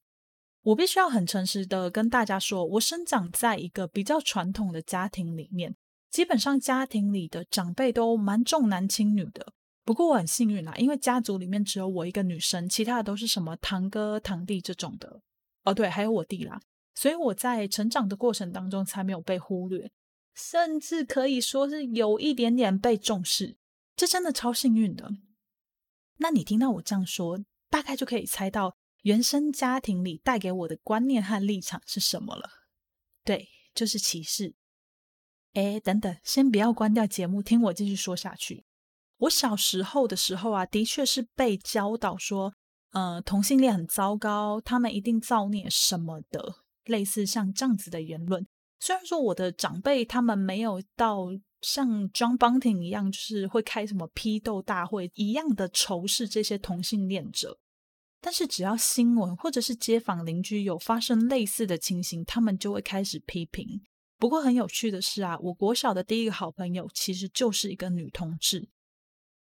[0.61, 5.75] 我必须要很诚实的跟大家说，我生长在一个比较传统的家庭里面。
[6.11, 9.53] 基本上家庭里的长辈都蛮重男轻女的，
[9.85, 15.21] 不过我很幸运啦，因为家族里面只有我一个女生，其他的都是什么堂哥堂弟这种的。
[15.63, 16.59] 哦，对，还有我弟啦，
[16.95, 19.89] 所以我在成长的过程当中才没有被忽略，
[20.35, 23.55] 甚至可以说是有一点点被重视，
[23.95, 25.09] 这真的超幸运的。
[26.17, 27.39] 那你听到我这样说，
[27.69, 32.49] 大概就可以猜到原生家庭里带给我的观念和立场是什么了。
[33.23, 34.55] 对，就是歧视。
[35.53, 38.63] 哎，等等，先不要关掉节目，听我继续说下去。
[39.17, 42.53] 我小时候的时候啊，的确是被教导说，
[42.91, 48.47] 呃，同性恋很糟糕，他们一定造孽什么的，类似像这样子的言论。
[48.79, 51.27] 虽然说我的长辈他们没有到
[51.61, 57.59] 像 John Bunting 一样，就是会开什么批斗大会一样的仇视这些同性恋者，
[58.19, 63.81] 但是只要新闻或者是街坊邻居有发生类似的情形，他们就会开始批评。
[64.21, 68.69] 不过很有趣的是啊，我国小的第一个好朋友其实就是一个女同志。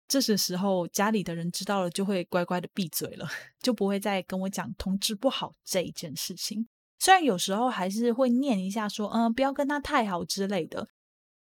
[0.08, 3.28] 这时时候家里的人知道了，就会乖乖的闭嘴了，
[3.60, 6.70] 就不会再跟我讲同志不好这一件事情。
[7.00, 10.88] 虽然有时候还是会念一下，说嗯，不要跟他太好之类的。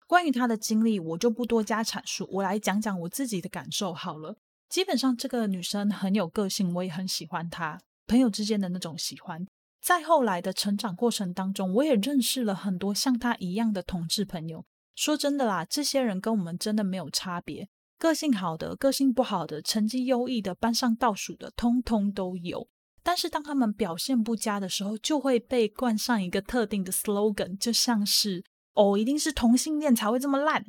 [0.08, 4.38] 关于他的经历，我就不多加阐述，我来讲讲我自己的感受好了。
[4.70, 9.46] 基本上这个女生很有个性，我也很喜欢她，朋友之间的那种喜欢。
[9.82, 14.64] 在后来的成长过程当中，我也认识了很多像他一样的同志朋友。
[14.96, 17.68] 说真的啦，这些人跟我们真的没有差别，
[17.98, 22.68] 个性好的、个性不好的、成绩优异的、班上倒数的，通通都有。
[23.02, 28.44] 但是当他们表现不佳的时候，就会被冠上一个特定的 slogan，就像是
[28.76, 30.64] “哦，一定是同性恋才会这么烂”。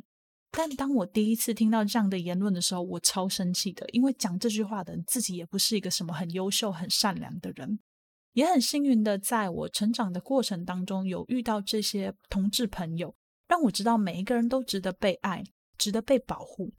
[0.51, 7.79] 但当我第一次听到这样的言论的时候，我超生气的，因为讲这句话的人自己也不是一个什么很优秀、很善良的人。
[8.33, 13.15] 也很幸运的，在我成长的过程当中，有遇到这些同志朋友，
[13.47, 15.45] 让我知道每一个人都值得被爱，
[15.77, 16.73] 值得被保护。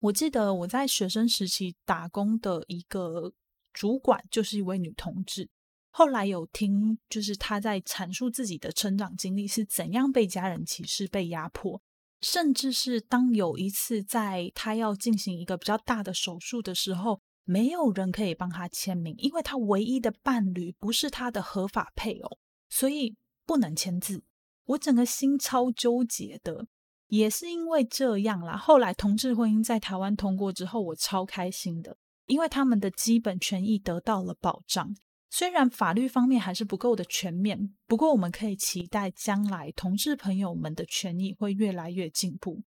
[0.00, 3.32] 我记得我在学生时期打工的一个
[3.72, 5.48] 主管就是一位女同志，
[5.90, 11.80] 后来有听，就是她在阐述自己的成长经历是怎样被家人歧视、被压迫，
[12.20, 17.20] 甚至是当有一次在她要进行一个比较大的手术的时候。
[17.44, 22.38] 没有人可以帮他签名，因为他唯一的伴侣不是他的合法配偶，
[22.68, 23.16] 所以
[23.46, 24.22] 不能签字。
[24.64, 26.66] 我整个心超纠结的。
[27.08, 28.56] 也是因为这样啦。
[28.56, 34.94] 后来同志婚姻在台湾通过之后，我超开心的，因为他们的基本权益得到了保障。
[35.28, 42.62] 虽然法律方面还是不够的全面，不过我们可以期待将来同志朋友们的权益会越来越进步。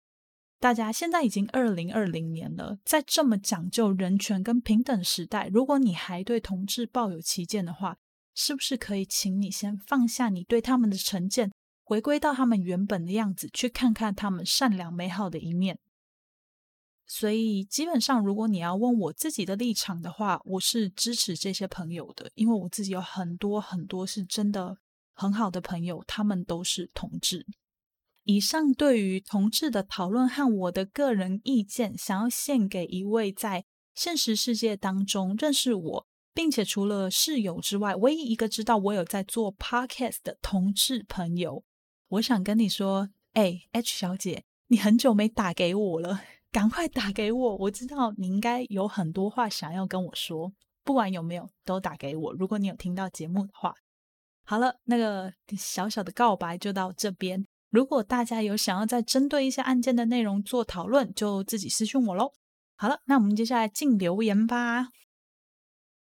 [0.59, 7.97] 大家现在已经二零二零年了，在这么讲究人权跟平等时代，如果你还对同志抱有歧见的话，
[8.35, 11.51] 是不是可以请你先放下你对他们的成见，
[11.83, 15.79] 回归到他们原本的样子，去看看他们善良美好的一面？
[17.07, 24.77] 所以，基本上，如果你要问我自己的立场的话，我是支持这些朋友的，因为我自己有很多很多是真的
[25.13, 27.47] 很好的朋友，他们都是同志。
[28.23, 33.65] 以上对于同志的讨论和我的个人意见，想要献给一位在
[33.95, 41.63] 现实世界当中认识我，并且除了室友之外，唯一一个知道我有在做 podcast 的同志朋友，
[42.09, 46.21] 我想跟你说，哎，H 小姐，你很久没打给我了。
[46.51, 50.51] 赶快打给我，我知道你应该有很多话想要跟我说，
[50.83, 52.33] 不管有没有都打给我。
[52.33, 53.73] 如果你有听到节目的话，
[54.43, 57.45] 好了，那个小小的告白就到这边。
[57.69, 62.33] 如果大家有想要再针对一些案件的内容做讨论，就自己私讯我喽。
[62.75, 64.89] 好了，那我们接下来进留言吧。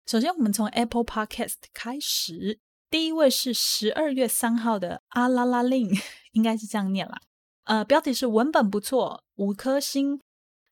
[0.06, 2.58] 首先，我们从 Apple Podcast 开始，
[2.88, 5.90] 第一位是十二月三号的阿拉拉令，
[6.32, 7.20] 应该是这样念啦。
[7.64, 10.20] 呃，标题是文本不错，五颗星。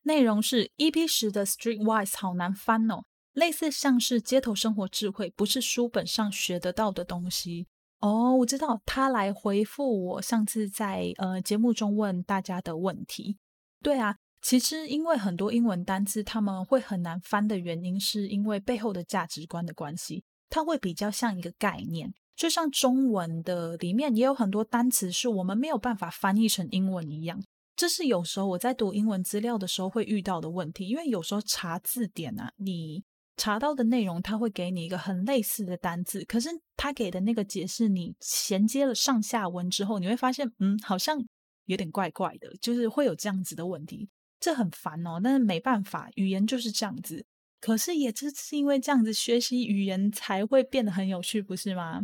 [0.03, 7.67] 内容是 EP 十的 Streetwise 好难翻哦，类似像是街头生活智慧，不是书本上学得到的东西
[7.99, 8.35] 哦。
[8.35, 13.37] 我知道他来回复我上次在呃节目中问大家的问题。
[13.81, 27.41] 对啊，其实因为很多英文单词他们会很难翻的原因，是因为背后的价值观的关系，它会比较像一个概念，就像中文的里面也有很多单词是我们没有办法翻译成英文一样。
[27.75, 33.01] 这是有时候我在读英文资料的时候会遇到的问题，因为有时候查字典啊，你
[33.39, 41.17] 查到的内容它会给你一个很类似的单字，可是它给的那个解释，你衔接了上下文之后，你会发现，嗯，好像
[41.65, 44.09] 有点怪怪的，就是会有这样子的问题，
[44.41, 45.21] 这很烦哦。
[45.23, 47.25] 但是没办法，语言就是这样子。
[47.61, 52.01] 可是也正是因为这样子，学习语言才会变得很有趣，不是吗？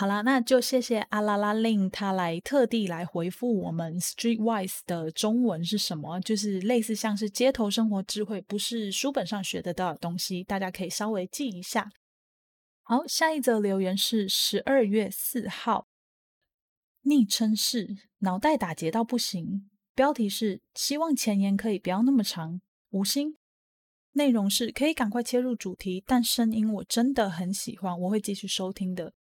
[0.00, 11.90] 好啦，那就谢谢阿拉拉令他来特地来回复我们 Streetwise 的中文是什么，就是类似像是街头生活智慧，不是书本上学得到的东西，大家可以稍微记一下。
[12.84, 15.88] 好，下一则留言是十二月四号，
[17.02, 23.36] 昵称是脑袋打结到不行，标题是希望前言可以不要那么长，五星。
[24.12, 29.12] 内容是可以赶快切入主题，但声音我真的很喜欢，我会继续收听的。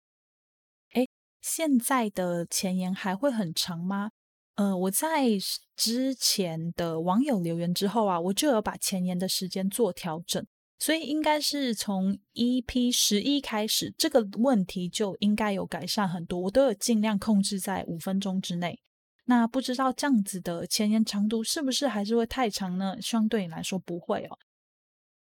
[1.48, 4.10] 现在的前言还会很长吗？
[4.56, 5.28] 呃，我在
[5.76, 10.44] 之前的网友留言之后啊，我就有把前言的时间做调整，
[10.80, 16.40] 所以应该是从 EP 十一开始，这个问题就应该有改善很多。
[16.40, 18.80] 我都有尽量控制在五分钟之内。
[19.26, 23.00] 那不知道这样子的前言长度是不是还是会太长呢？
[23.00, 24.36] 希望对你来说不会哦。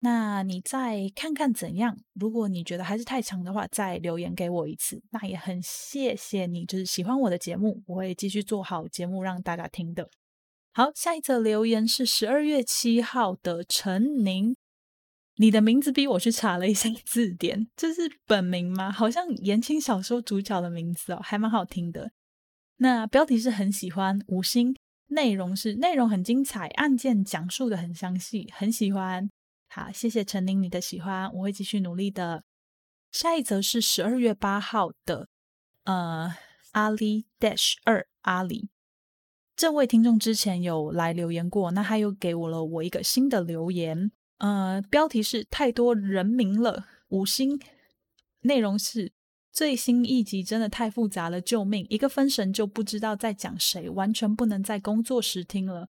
[0.01, 1.97] 那你再看看怎样？
[2.13, 5.01] 如果你觉得还是太长的话，再留言给我一次。
[5.11, 10.09] 那也很谢谢你，就是喜欢我的节目，我会继续做好节目让大家听的。
[10.71, 14.55] 好，下一则留言是十二月七号的陈宁，
[15.35, 18.91] 你的名字逼我去查了一下字典，这是本名吗？
[18.91, 22.11] 好像言情小说主角的名字哦，还蛮好听的。
[22.77, 24.75] 那标题是很喜欢，五星。
[25.07, 29.27] 内容是内容很精彩，案件讲述的很详细，很喜欢。
[29.79, 32.43] 好，谢谢陈琳你的喜欢，我会继续努力的。
[33.13, 35.29] 下一则是十二月八号的，
[35.85, 36.35] 呃，
[36.71, 38.69] 阿里 dash 二阿里
[39.55, 47.57] 这位听众之前有来留言过，那他又给我了我一个新的留言，呃，标题是太多人名了，五星，
[48.41, 49.13] 内容是
[49.53, 51.87] 最新一集真的太复杂了，救命！
[51.89, 55.87] 一个分神就不知道在讲谁，完全不能在工作时听了。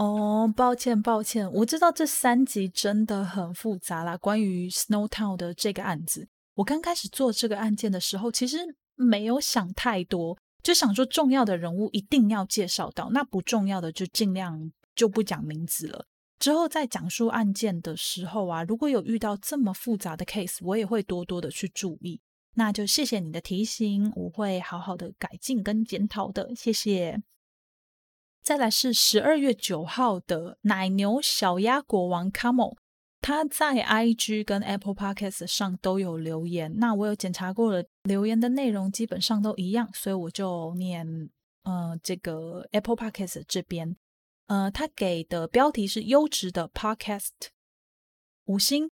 [0.00, 4.16] 哦，抱歉抱歉，我知道这三集真的很复杂啦。
[4.16, 8.56] 关于 Snow Town 的这个案子，我刚开始做这个案件的时候，其实
[8.94, 16.06] 没有想太多，就想说重要的人物一定要介绍到，那不重要的就尽量就不讲名字了。
[16.38, 22.18] 之后在讲述案件的时候啊，如果有遇到这么复杂的 case，我也会多多的去注意。
[22.54, 27.20] 那就谢谢你的提醒，我会好好的改进跟检讨的，谢谢。
[28.42, 32.76] 再来是十二月九号的奶牛小鸭国王 Camo，
[33.20, 36.74] 他在 IG 跟 Apple Podcast 上都有留言。
[36.78, 41.06] 那我有检查过了，留言的内容基本上都一样，所以我就念
[41.64, 43.94] 呃，这个 Apple Podcast 这边，
[44.46, 47.28] 呃，他给的标题是优质的 Podcast，
[48.46, 48.90] 五星，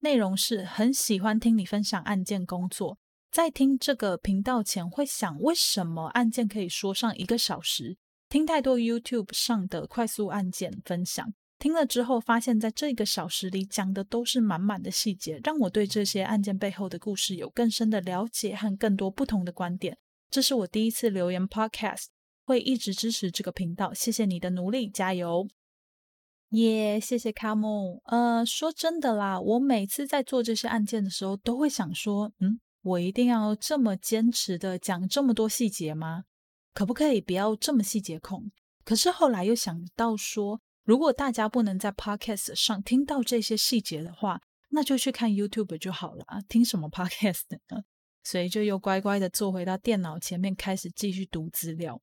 [0.00, 2.96] 内容是很喜欢听你分享案件工作，
[3.30, 7.98] 在听这个频道前会想，为什么案件可以说上一个小时？
[8.30, 19.98] 听太多 YouTube 上的快速案件分享，听了之后发现，在这个小时里讲的都是满满的细节，让我对这些案件背后的故事有更深的了解和更多不同的观点。
[20.30, 22.04] 这是我第一次留言 Podcast，
[22.44, 23.92] 会一直支持这个频道。
[23.92, 25.48] 谢谢你的努力，加油！
[26.50, 28.00] 耶，谢谢卡姆。
[28.04, 36.26] 呃，说真的啦，我每次在做这些案件的时候，都会想说，嗯，我一定要这么坚持的讲这么多细节吗？
[36.72, 38.50] 可不可以不要这么细节控？
[38.84, 44.40] 可是后来又想到说，如果大家不能在 Podcast 上听到这些细节的话，
[44.70, 46.40] 那就去看 YouTube 就好了啊！
[46.48, 47.82] 听什么 Podcast 呢？
[48.22, 52.00] 所以就又乖乖的坐回到电脑前面，开始继续读资料。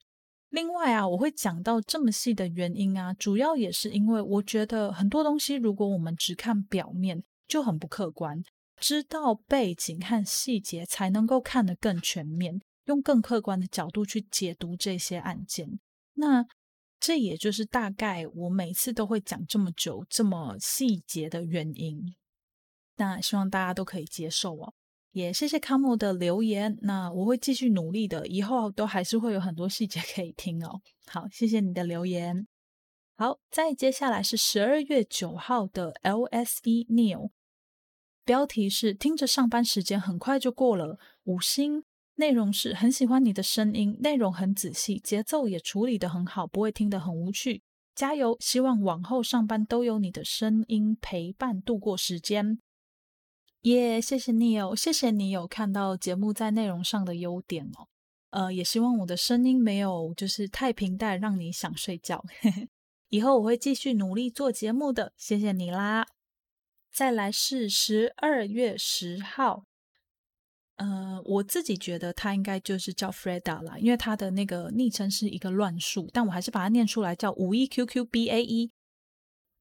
[0.50, 8.42] 另外啊，我会讲到这么细的原因啊，主要也是因为我觉得很多东西，如果我们只看表面，就很不客观。
[8.80, 15.80] 知道背景和细节，才能够看得更全面，用更客观的角度去解读这些案件。
[16.16, 16.46] 那
[17.00, 22.16] 这也就是大概我每次都会讲这么久、这么细节的原因。
[22.98, 24.74] 那希望大家都可以接受哦。
[25.12, 30.82] 也谢谢康莫的留言，那我会继续努力的，以后都还是会有很多细节可以听哦。
[31.06, 32.48] 好，谢谢你的留言。
[33.16, 37.32] 好，再接下来是十二月九号的 LSE Neil，
[38.24, 41.84] 标题是听着上班时间很快就过了，五星，
[42.18, 47.62] 内容是很喜欢你的声音，内容很仔细，节奏也处理的很好，不会听得很无趣，
[47.96, 48.36] 加油！
[48.40, 52.60] 希望往后上班都有你的声音陪伴度过时间。
[53.62, 57.88] 耶，谢谢你哦，谢谢你有看到节目在内容上的优点哦。
[58.32, 62.24] 呃，也希望我的声音没有就是太平淡，让你想睡觉。
[63.10, 66.08] 以后我会继续努力做节目的，谢谢你啦。
[66.92, 69.66] 再来是十二月十号，
[70.78, 78.70] 呃，我自己觉得他应该就是叫 Freda 啦，因为他的那个昵称是一个乱数，但我还是把它念出来，叫五一 QQBAE。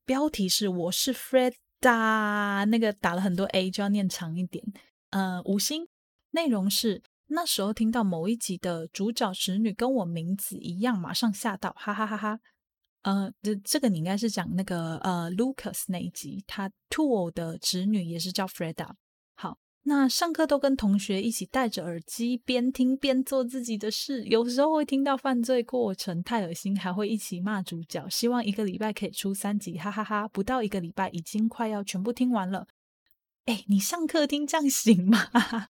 [0.04, 4.64] 标题是我是 Freda，那个打了很多 A 就要念长一点，
[5.10, 5.88] 呃，五星
[6.32, 12.40] 内容是那时候听到某一集的主角侄女跟我名字一样，马上吓到，哈哈哈哈。
[13.02, 18.90] 呃，这这个你应该是讲那个呃 Lucas 那一集，他 Tool 的侄女也是叫 Freda。
[19.88, 28.08] 那上课都跟同学一起戴着耳机，边听边做自己的事，有时候会听到犯罪过程，太恶心，还会一起骂主角。
[28.08, 30.26] 希望一个礼拜可以出三集，哈哈哈！
[30.26, 32.66] 不到一个礼拜，已经快要全部听完了。
[33.44, 35.20] 哎，你上课听这样行吗？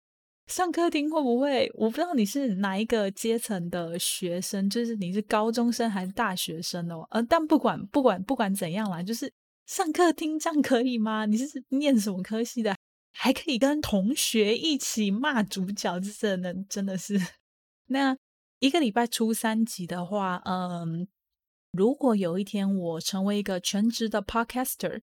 [0.48, 1.70] 上课听会不会？
[1.74, 7.06] 我不知道你是哪一个阶层的学生，就是你是高中生还是大学生哦？
[7.10, 9.30] 呃，但不管不管不管怎样啦，就是
[9.66, 11.26] 上课听这样可以吗？
[11.26, 12.74] 你是念什么科系的？
[13.18, 17.18] 还可以跟同学一起骂主角，真的真的是。
[17.88, 18.16] 那
[18.58, 21.08] 一个礼拜出三集的话，嗯，
[21.70, 25.00] 如果有一天我成为一个全职的 podcaster，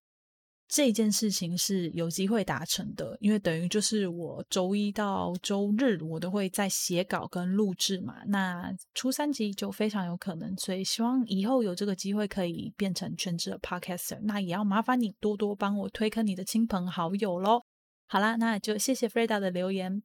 [0.68, 17.62] 这件事情是有机会达成的，因为等于就是我周一到周日我都会在写稿跟录制嘛，那出三集就非常有可能，所以希望以后有这个机会可以变成全职的 podcaster，那也要麻烦你多多帮我推坑你的亲朋好友喽。
[18.06, 20.02] 好啦，那就谢谢 Freda 的留言。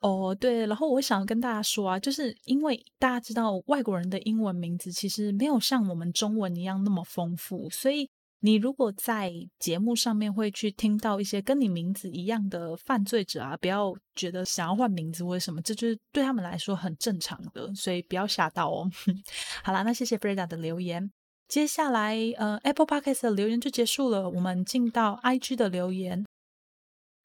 [0.00, 8.06] 哦，对，然后我想要跟大家说啊，就是因为大家知道外国人的英文名字其实没有像我们中文一样那么丰富，所以
[8.40, 18.86] 你如果在节目上面会去听到一些跟你名字一样的犯罪者啊，不要觉得想要换名字或者什么，这就是对他们来说很正常的，所以不要吓到哦。
[19.64, 21.10] 好啦，那谢谢 Freda 的留言。
[21.48, 26.26] 接下来，呃，Apple Podcast 的留言就结束了，我们进到 IG 的留言。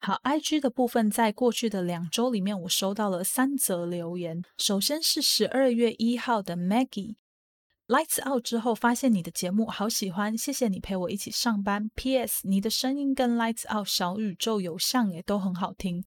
[0.02, 4.42] 好，IG 的部分，在过去的两周里面，我收到了三则留言。
[4.56, 11.90] 首先是十二月一号的 Maggie，Lights Out 之后发现你的节目好喜欢，谢谢你陪我一起上班。
[11.96, 16.02] PS，你的声音跟 Lights Out 小宇宙有像也都很好听。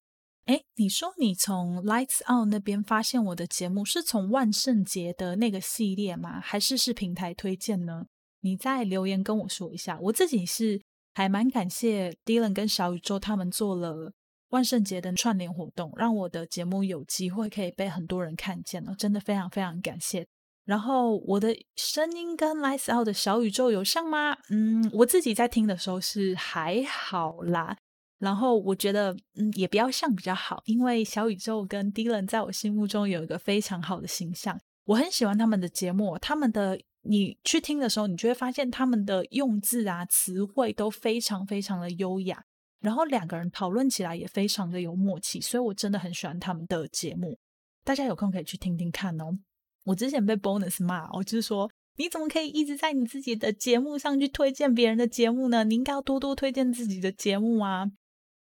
[0.46, 6.40] 哎，你说你从 Lights Out 那边发现我的节目，是从万圣节的那个系列吗？
[6.40, 8.06] 还是是平台推荐呢？
[8.40, 9.96] 你再留言跟我说一下。
[10.00, 10.82] 我自己是。
[11.14, 14.12] 还蛮感谢 Dylan 跟小宇宙他们做了
[14.50, 20.26] 万圣节的串联活动，让我的节目有机会可以被很多人看见了，真的非常非常感谢。
[20.64, 24.36] 然后我的声音跟 Lights Out 的小宇宙有像吗？
[24.50, 27.76] 嗯，我自己在听的时候是还好啦。
[28.18, 34.58] 然后我觉得嗯也不要像比较好，因为小宇宙跟 Dylan 在我心目中有一个非常好的形象。
[34.86, 42.44] 我很喜欢他们的节目，他们的你去听的时候，你就会发现他们的用字啊、词汇都非常非常的优雅，
[42.80, 47.38] 然后两个人讨论起来也非常的有默契，所以我真的很喜欢他们的节目。
[47.84, 49.38] 大家有空可以去听听看哦。
[49.84, 55.64] 我之前被 bonus 骂，我就是说你怎么可以一直在你自己的节目上去推荐别人的节目呢？
[55.64, 57.90] 你应该要多多推荐自己的节目啊。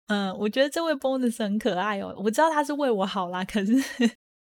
[0.08, 2.14] 嗯，我觉得这位 bonus 很可爱哦。
[2.18, 3.72] 我知道他是为我好啦，可是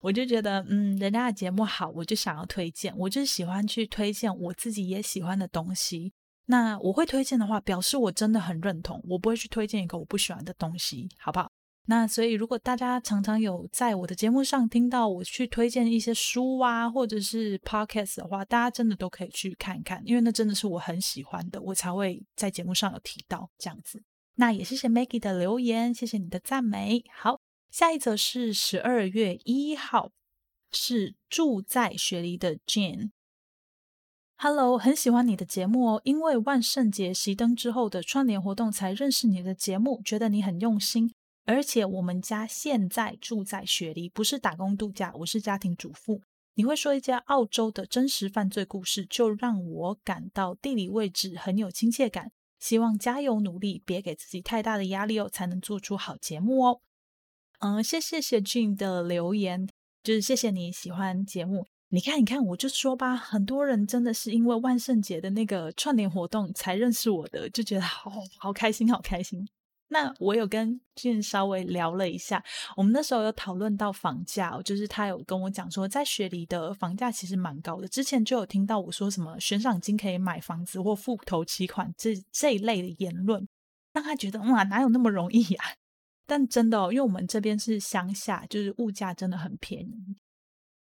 [0.01, 2.92] 我就觉得，嗯，人家的节目好，我就想要推荐。
[2.96, 6.12] 我就喜欢去推荐我自己也喜欢的东西。
[6.46, 9.01] 那我会推荐的话，表示我真的很认同。
[9.09, 11.51] 我不会去推荐一个我不喜欢的东西，好不好？
[11.86, 24.03] 那所以，如果大家常常有在我的节目上听到我去推荐一些书啊，或者是 podcast 的话，大家真的都可以去看一看，因为那真的是我很喜欢的，我才会在节目上有提到这样子。
[24.36, 27.03] 那也谢谢 Maggie 的留言，谢谢你的赞美。
[27.12, 27.40] 好，
[27.70, 30.10] 下一则是十二月一号，
[30.72, 33.12] 是住在雪梨的 Jane。
[34.36, 41.14] Hello，很喜欢你的节目哦，因为万圣节熄灯之后的串联活动才认识你的节目，觉得你很用心。
[41.44, 46.22] 而且我们家现在住在雪梨，不是打工度假，我是家庭主妇。
[46.54, 52.32] 你会说一家澳洲的真实犯罪故事，就让我感到地理位置很有亲切感。
[52.58, 56.80] 希望加油努力，别给自己太大的压力哦，才能做出好节目哦。
[57.61, 59.68] 嗯，谢谢谢俊的留言，
[60.02, 61.66] 就是谢谢你喜欢节目。
[61.90, 69.46] 你看，你看，我就说吧，很多人真的是因为万圣节的那个串联活动才认识我的，就觉得好好开心，好开心。
[69.88, 72.42] 那我有跟俊稍微聊了一下，
[72.78, 77.86] 我们那时候有讨论到房价，就是他有跟我讲说，在雪梨的房价其实蛮高的。
[77.88, 83.46] 之前就有听到我说什么悬赏金可以买房子或付头期款这这一类的言论，
[83.92, 85.62] 让他觉得哇，哪有那么容易呀？
[86.30, 90.16] 但真的，因为我们这边是乡下，就是物价真的很便宜，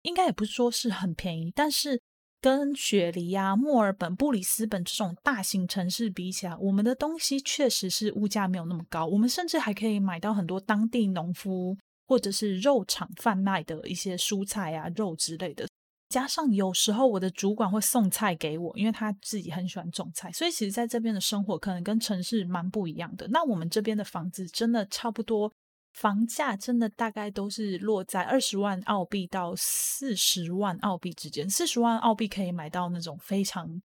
[0.01, 2.01] 应该也不是说是很便宜，但是。
[2.39, 9.05] 跟雪梨啊、墨尔本、布里斯本这种大型城市比起来，我们的东西确实是物价没有那么高。
[9.07, 11.77] 我们甚至还可以买到很多当地农夫
[12.07, 15.67] 或者是肉厂贩卖的一些蔬菜啊、肉之类的。
[16.09, 23.27] 加上有时候我的主管会送菜给我，因为他自己很喜欢种菜，所以其实在这边的生活可能跟城市蛮不一样的。
[23.29, 25.53] 那我们这边的房子真的差不多。
[25.93, 33.81] 房价真的大概都是落在二十万澳币到四十万澳币之间，四十万澳币可以买到那种非常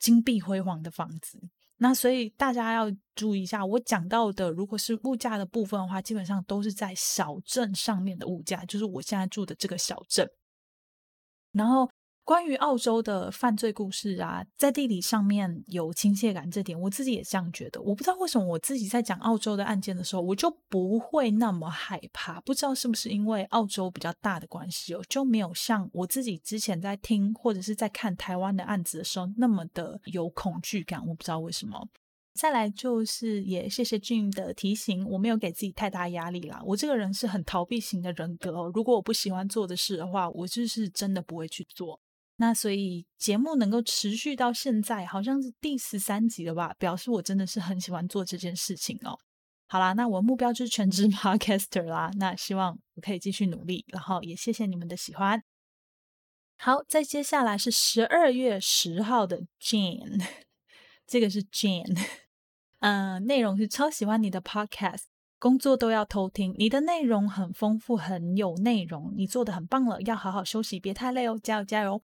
[0.00, 1.38] 金碧辉煌的房子。
[1.76, 10.28] 那所以大家要注意一下，我讲到的如果是物价的部分的话，基本上都是在小镇上面的物价，就是我现在住的这个小镇，
[11.56, 11.88] 然后。
[12.28, 17.80] 关于澳洲的犯罪故事啊，在地理上面有亲切感，这点我自己也这样觉得。
[17.80, 22.40] 我不知道为什么我自己在讲澳洲的案件的时候，我就不会那么害怕。
[22.40, 31.06] 不知道是不是因为澳洲比较大的关系哦，就没有像我自己之前在听或者是在看台湾的案子的时候那么的有恐惧感。
[31.06, 31.86] 我不知道为什么。
[32.36, 36.60] 再来就是也谢谢俊的提醒，我没有给自己太大压力啦。
[36.64, 41.98] 我这个人是很逃避型的人格哦，如果我不喜欢做的事的话，我就是真的不会去做。
[42.36, 46.74] 那所以节目能够持续到现在，好像是第十三集了吧？
[46.78, 49.18] 表示我真的是很喜欢做这件事情哦。
[49.68, 52.10] 好啦，那我目标就是全职 podcaster 啦。
[52.18, 55.42] 那希望我可以继续努力，然后也谢谢你们的喜欢。
[56.58, 60.22] 好，再接下来是十二月十号的 Jane，
[61.06, 61.98] 这个是 Jane，
[62.80, 65.04] 嗯，内容是超喜欢你的 podcast，
[65.38, 72.02] 工作都要偷听，你的内容很丰富，很有内容，你做的很棒了，要好好休息，别太累哦，加油加油！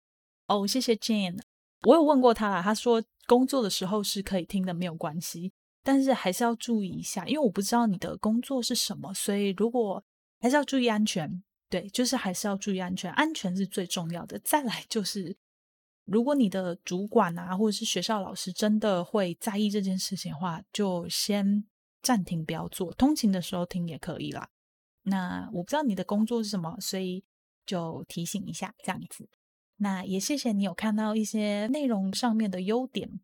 [0.47, 1.39] 哦，谢谢 Jane。
[1.83, 5.53] 我有问过他啦，他说工作的时候是可以听的，没有关系，
[5.83, 10.03] 但是还是要注意一下，因为我不知道你的工作是什么，所以如果
[10.41, 11.43] 还是要注意安全。
[11.71, 14.39] 对，就是还是要注意安全，安全是最重要的。
[14.45, 15.35] 再来就是，
[16.05, 21.65] 如果你的主管啊，或者是学校老师真的会在意这件事情的话，就先
[22.03, 22.93] 暂停，不要做。
[22.95, 24.51] 通勤的时候听也可以啦。
[25.05, 27.25] 那我不知道你的工作是什么，所以
[27.67, 29.29] 就提醒一下，这样子。
[29.77, 33.21] 那也谢谢你有看到一些内容上面的优点，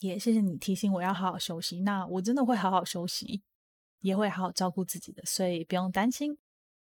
[0.00, 1.80] 也谢谢你提醒我要好好休息。
[1.80, 3.42] 那我真的会好好休息，
[4.00, 6.36] 也会好好照顾自己的，所以不用担心。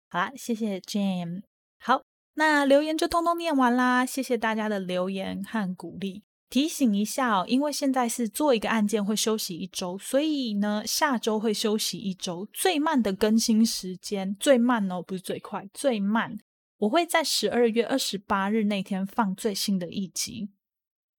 [0.09, 1.43] 好啦，谢谢 Jam。
[1.77, 2.03] 好，
[2.35, 4.05] 那留言就通通念完啦。
[4.05, 6.23] 谢谢大家的留言和鼓励。
[6.49, 12.47] 提醒一下哦，因为现在是做一个案件会休息一周，所以呢下周会休息一周。
[12.53, 16.37] 最慢的更新时间，最慢哦，不是最快，最慢。
[16.77, 20.49] 我会在十二月二十八日那天放最新的一集。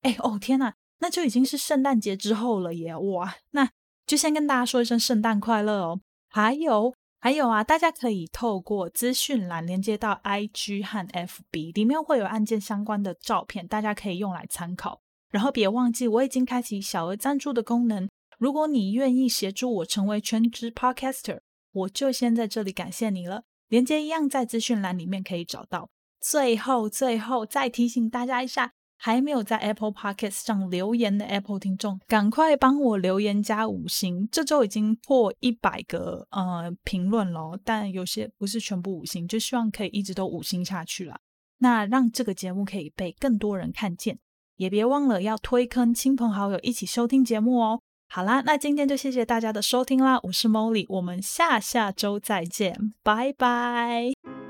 [0.02, 2.94] 哎哦天呐，那就已经是圣诞节之后了耶！
[2.94, 3.70] 哇，那
[4.06, 6.00] 就先跟大家说一声圣诞快乐哦。
[6.28, 6.94] 还有
[7.24, 15.00] 还有啊，大家可以透过资讯栏连接到 IG 和 FB，里面会有案件相关的照片，大家可以用来参考。
[15.30, 18.10] 然后别忘记，我已经开启小额赞助的功能。
[18.36, 21.40] 如果你愿意协助我成为全职 Podcaster，
[21.72, 23.44] 我就先在这里感谢你了。
[23.68, 25.88] 连接一样在资讯栏里面可以找到。
[26.20, 34.28] 最后，最后再提醒大家一下，还没有在 Apple Podcast 上留言的 Apple 听众，赶快帮我留言加五星。
[34.32, 41.16] 这周已经破一百个呃评论了，但有些不是全部五星，就希望可以一直都五星下去了。
[41.58, 44.18] 那让这个节目可以被更多人看见，
[44.56, 47.80] 也别忘了要推坑亲朋好友一起收听节目哦。
[48.08, 54.43] 好啦，那今天就谢谢大家的收听啦，我是 Molly，我们下下周再见，拜拜。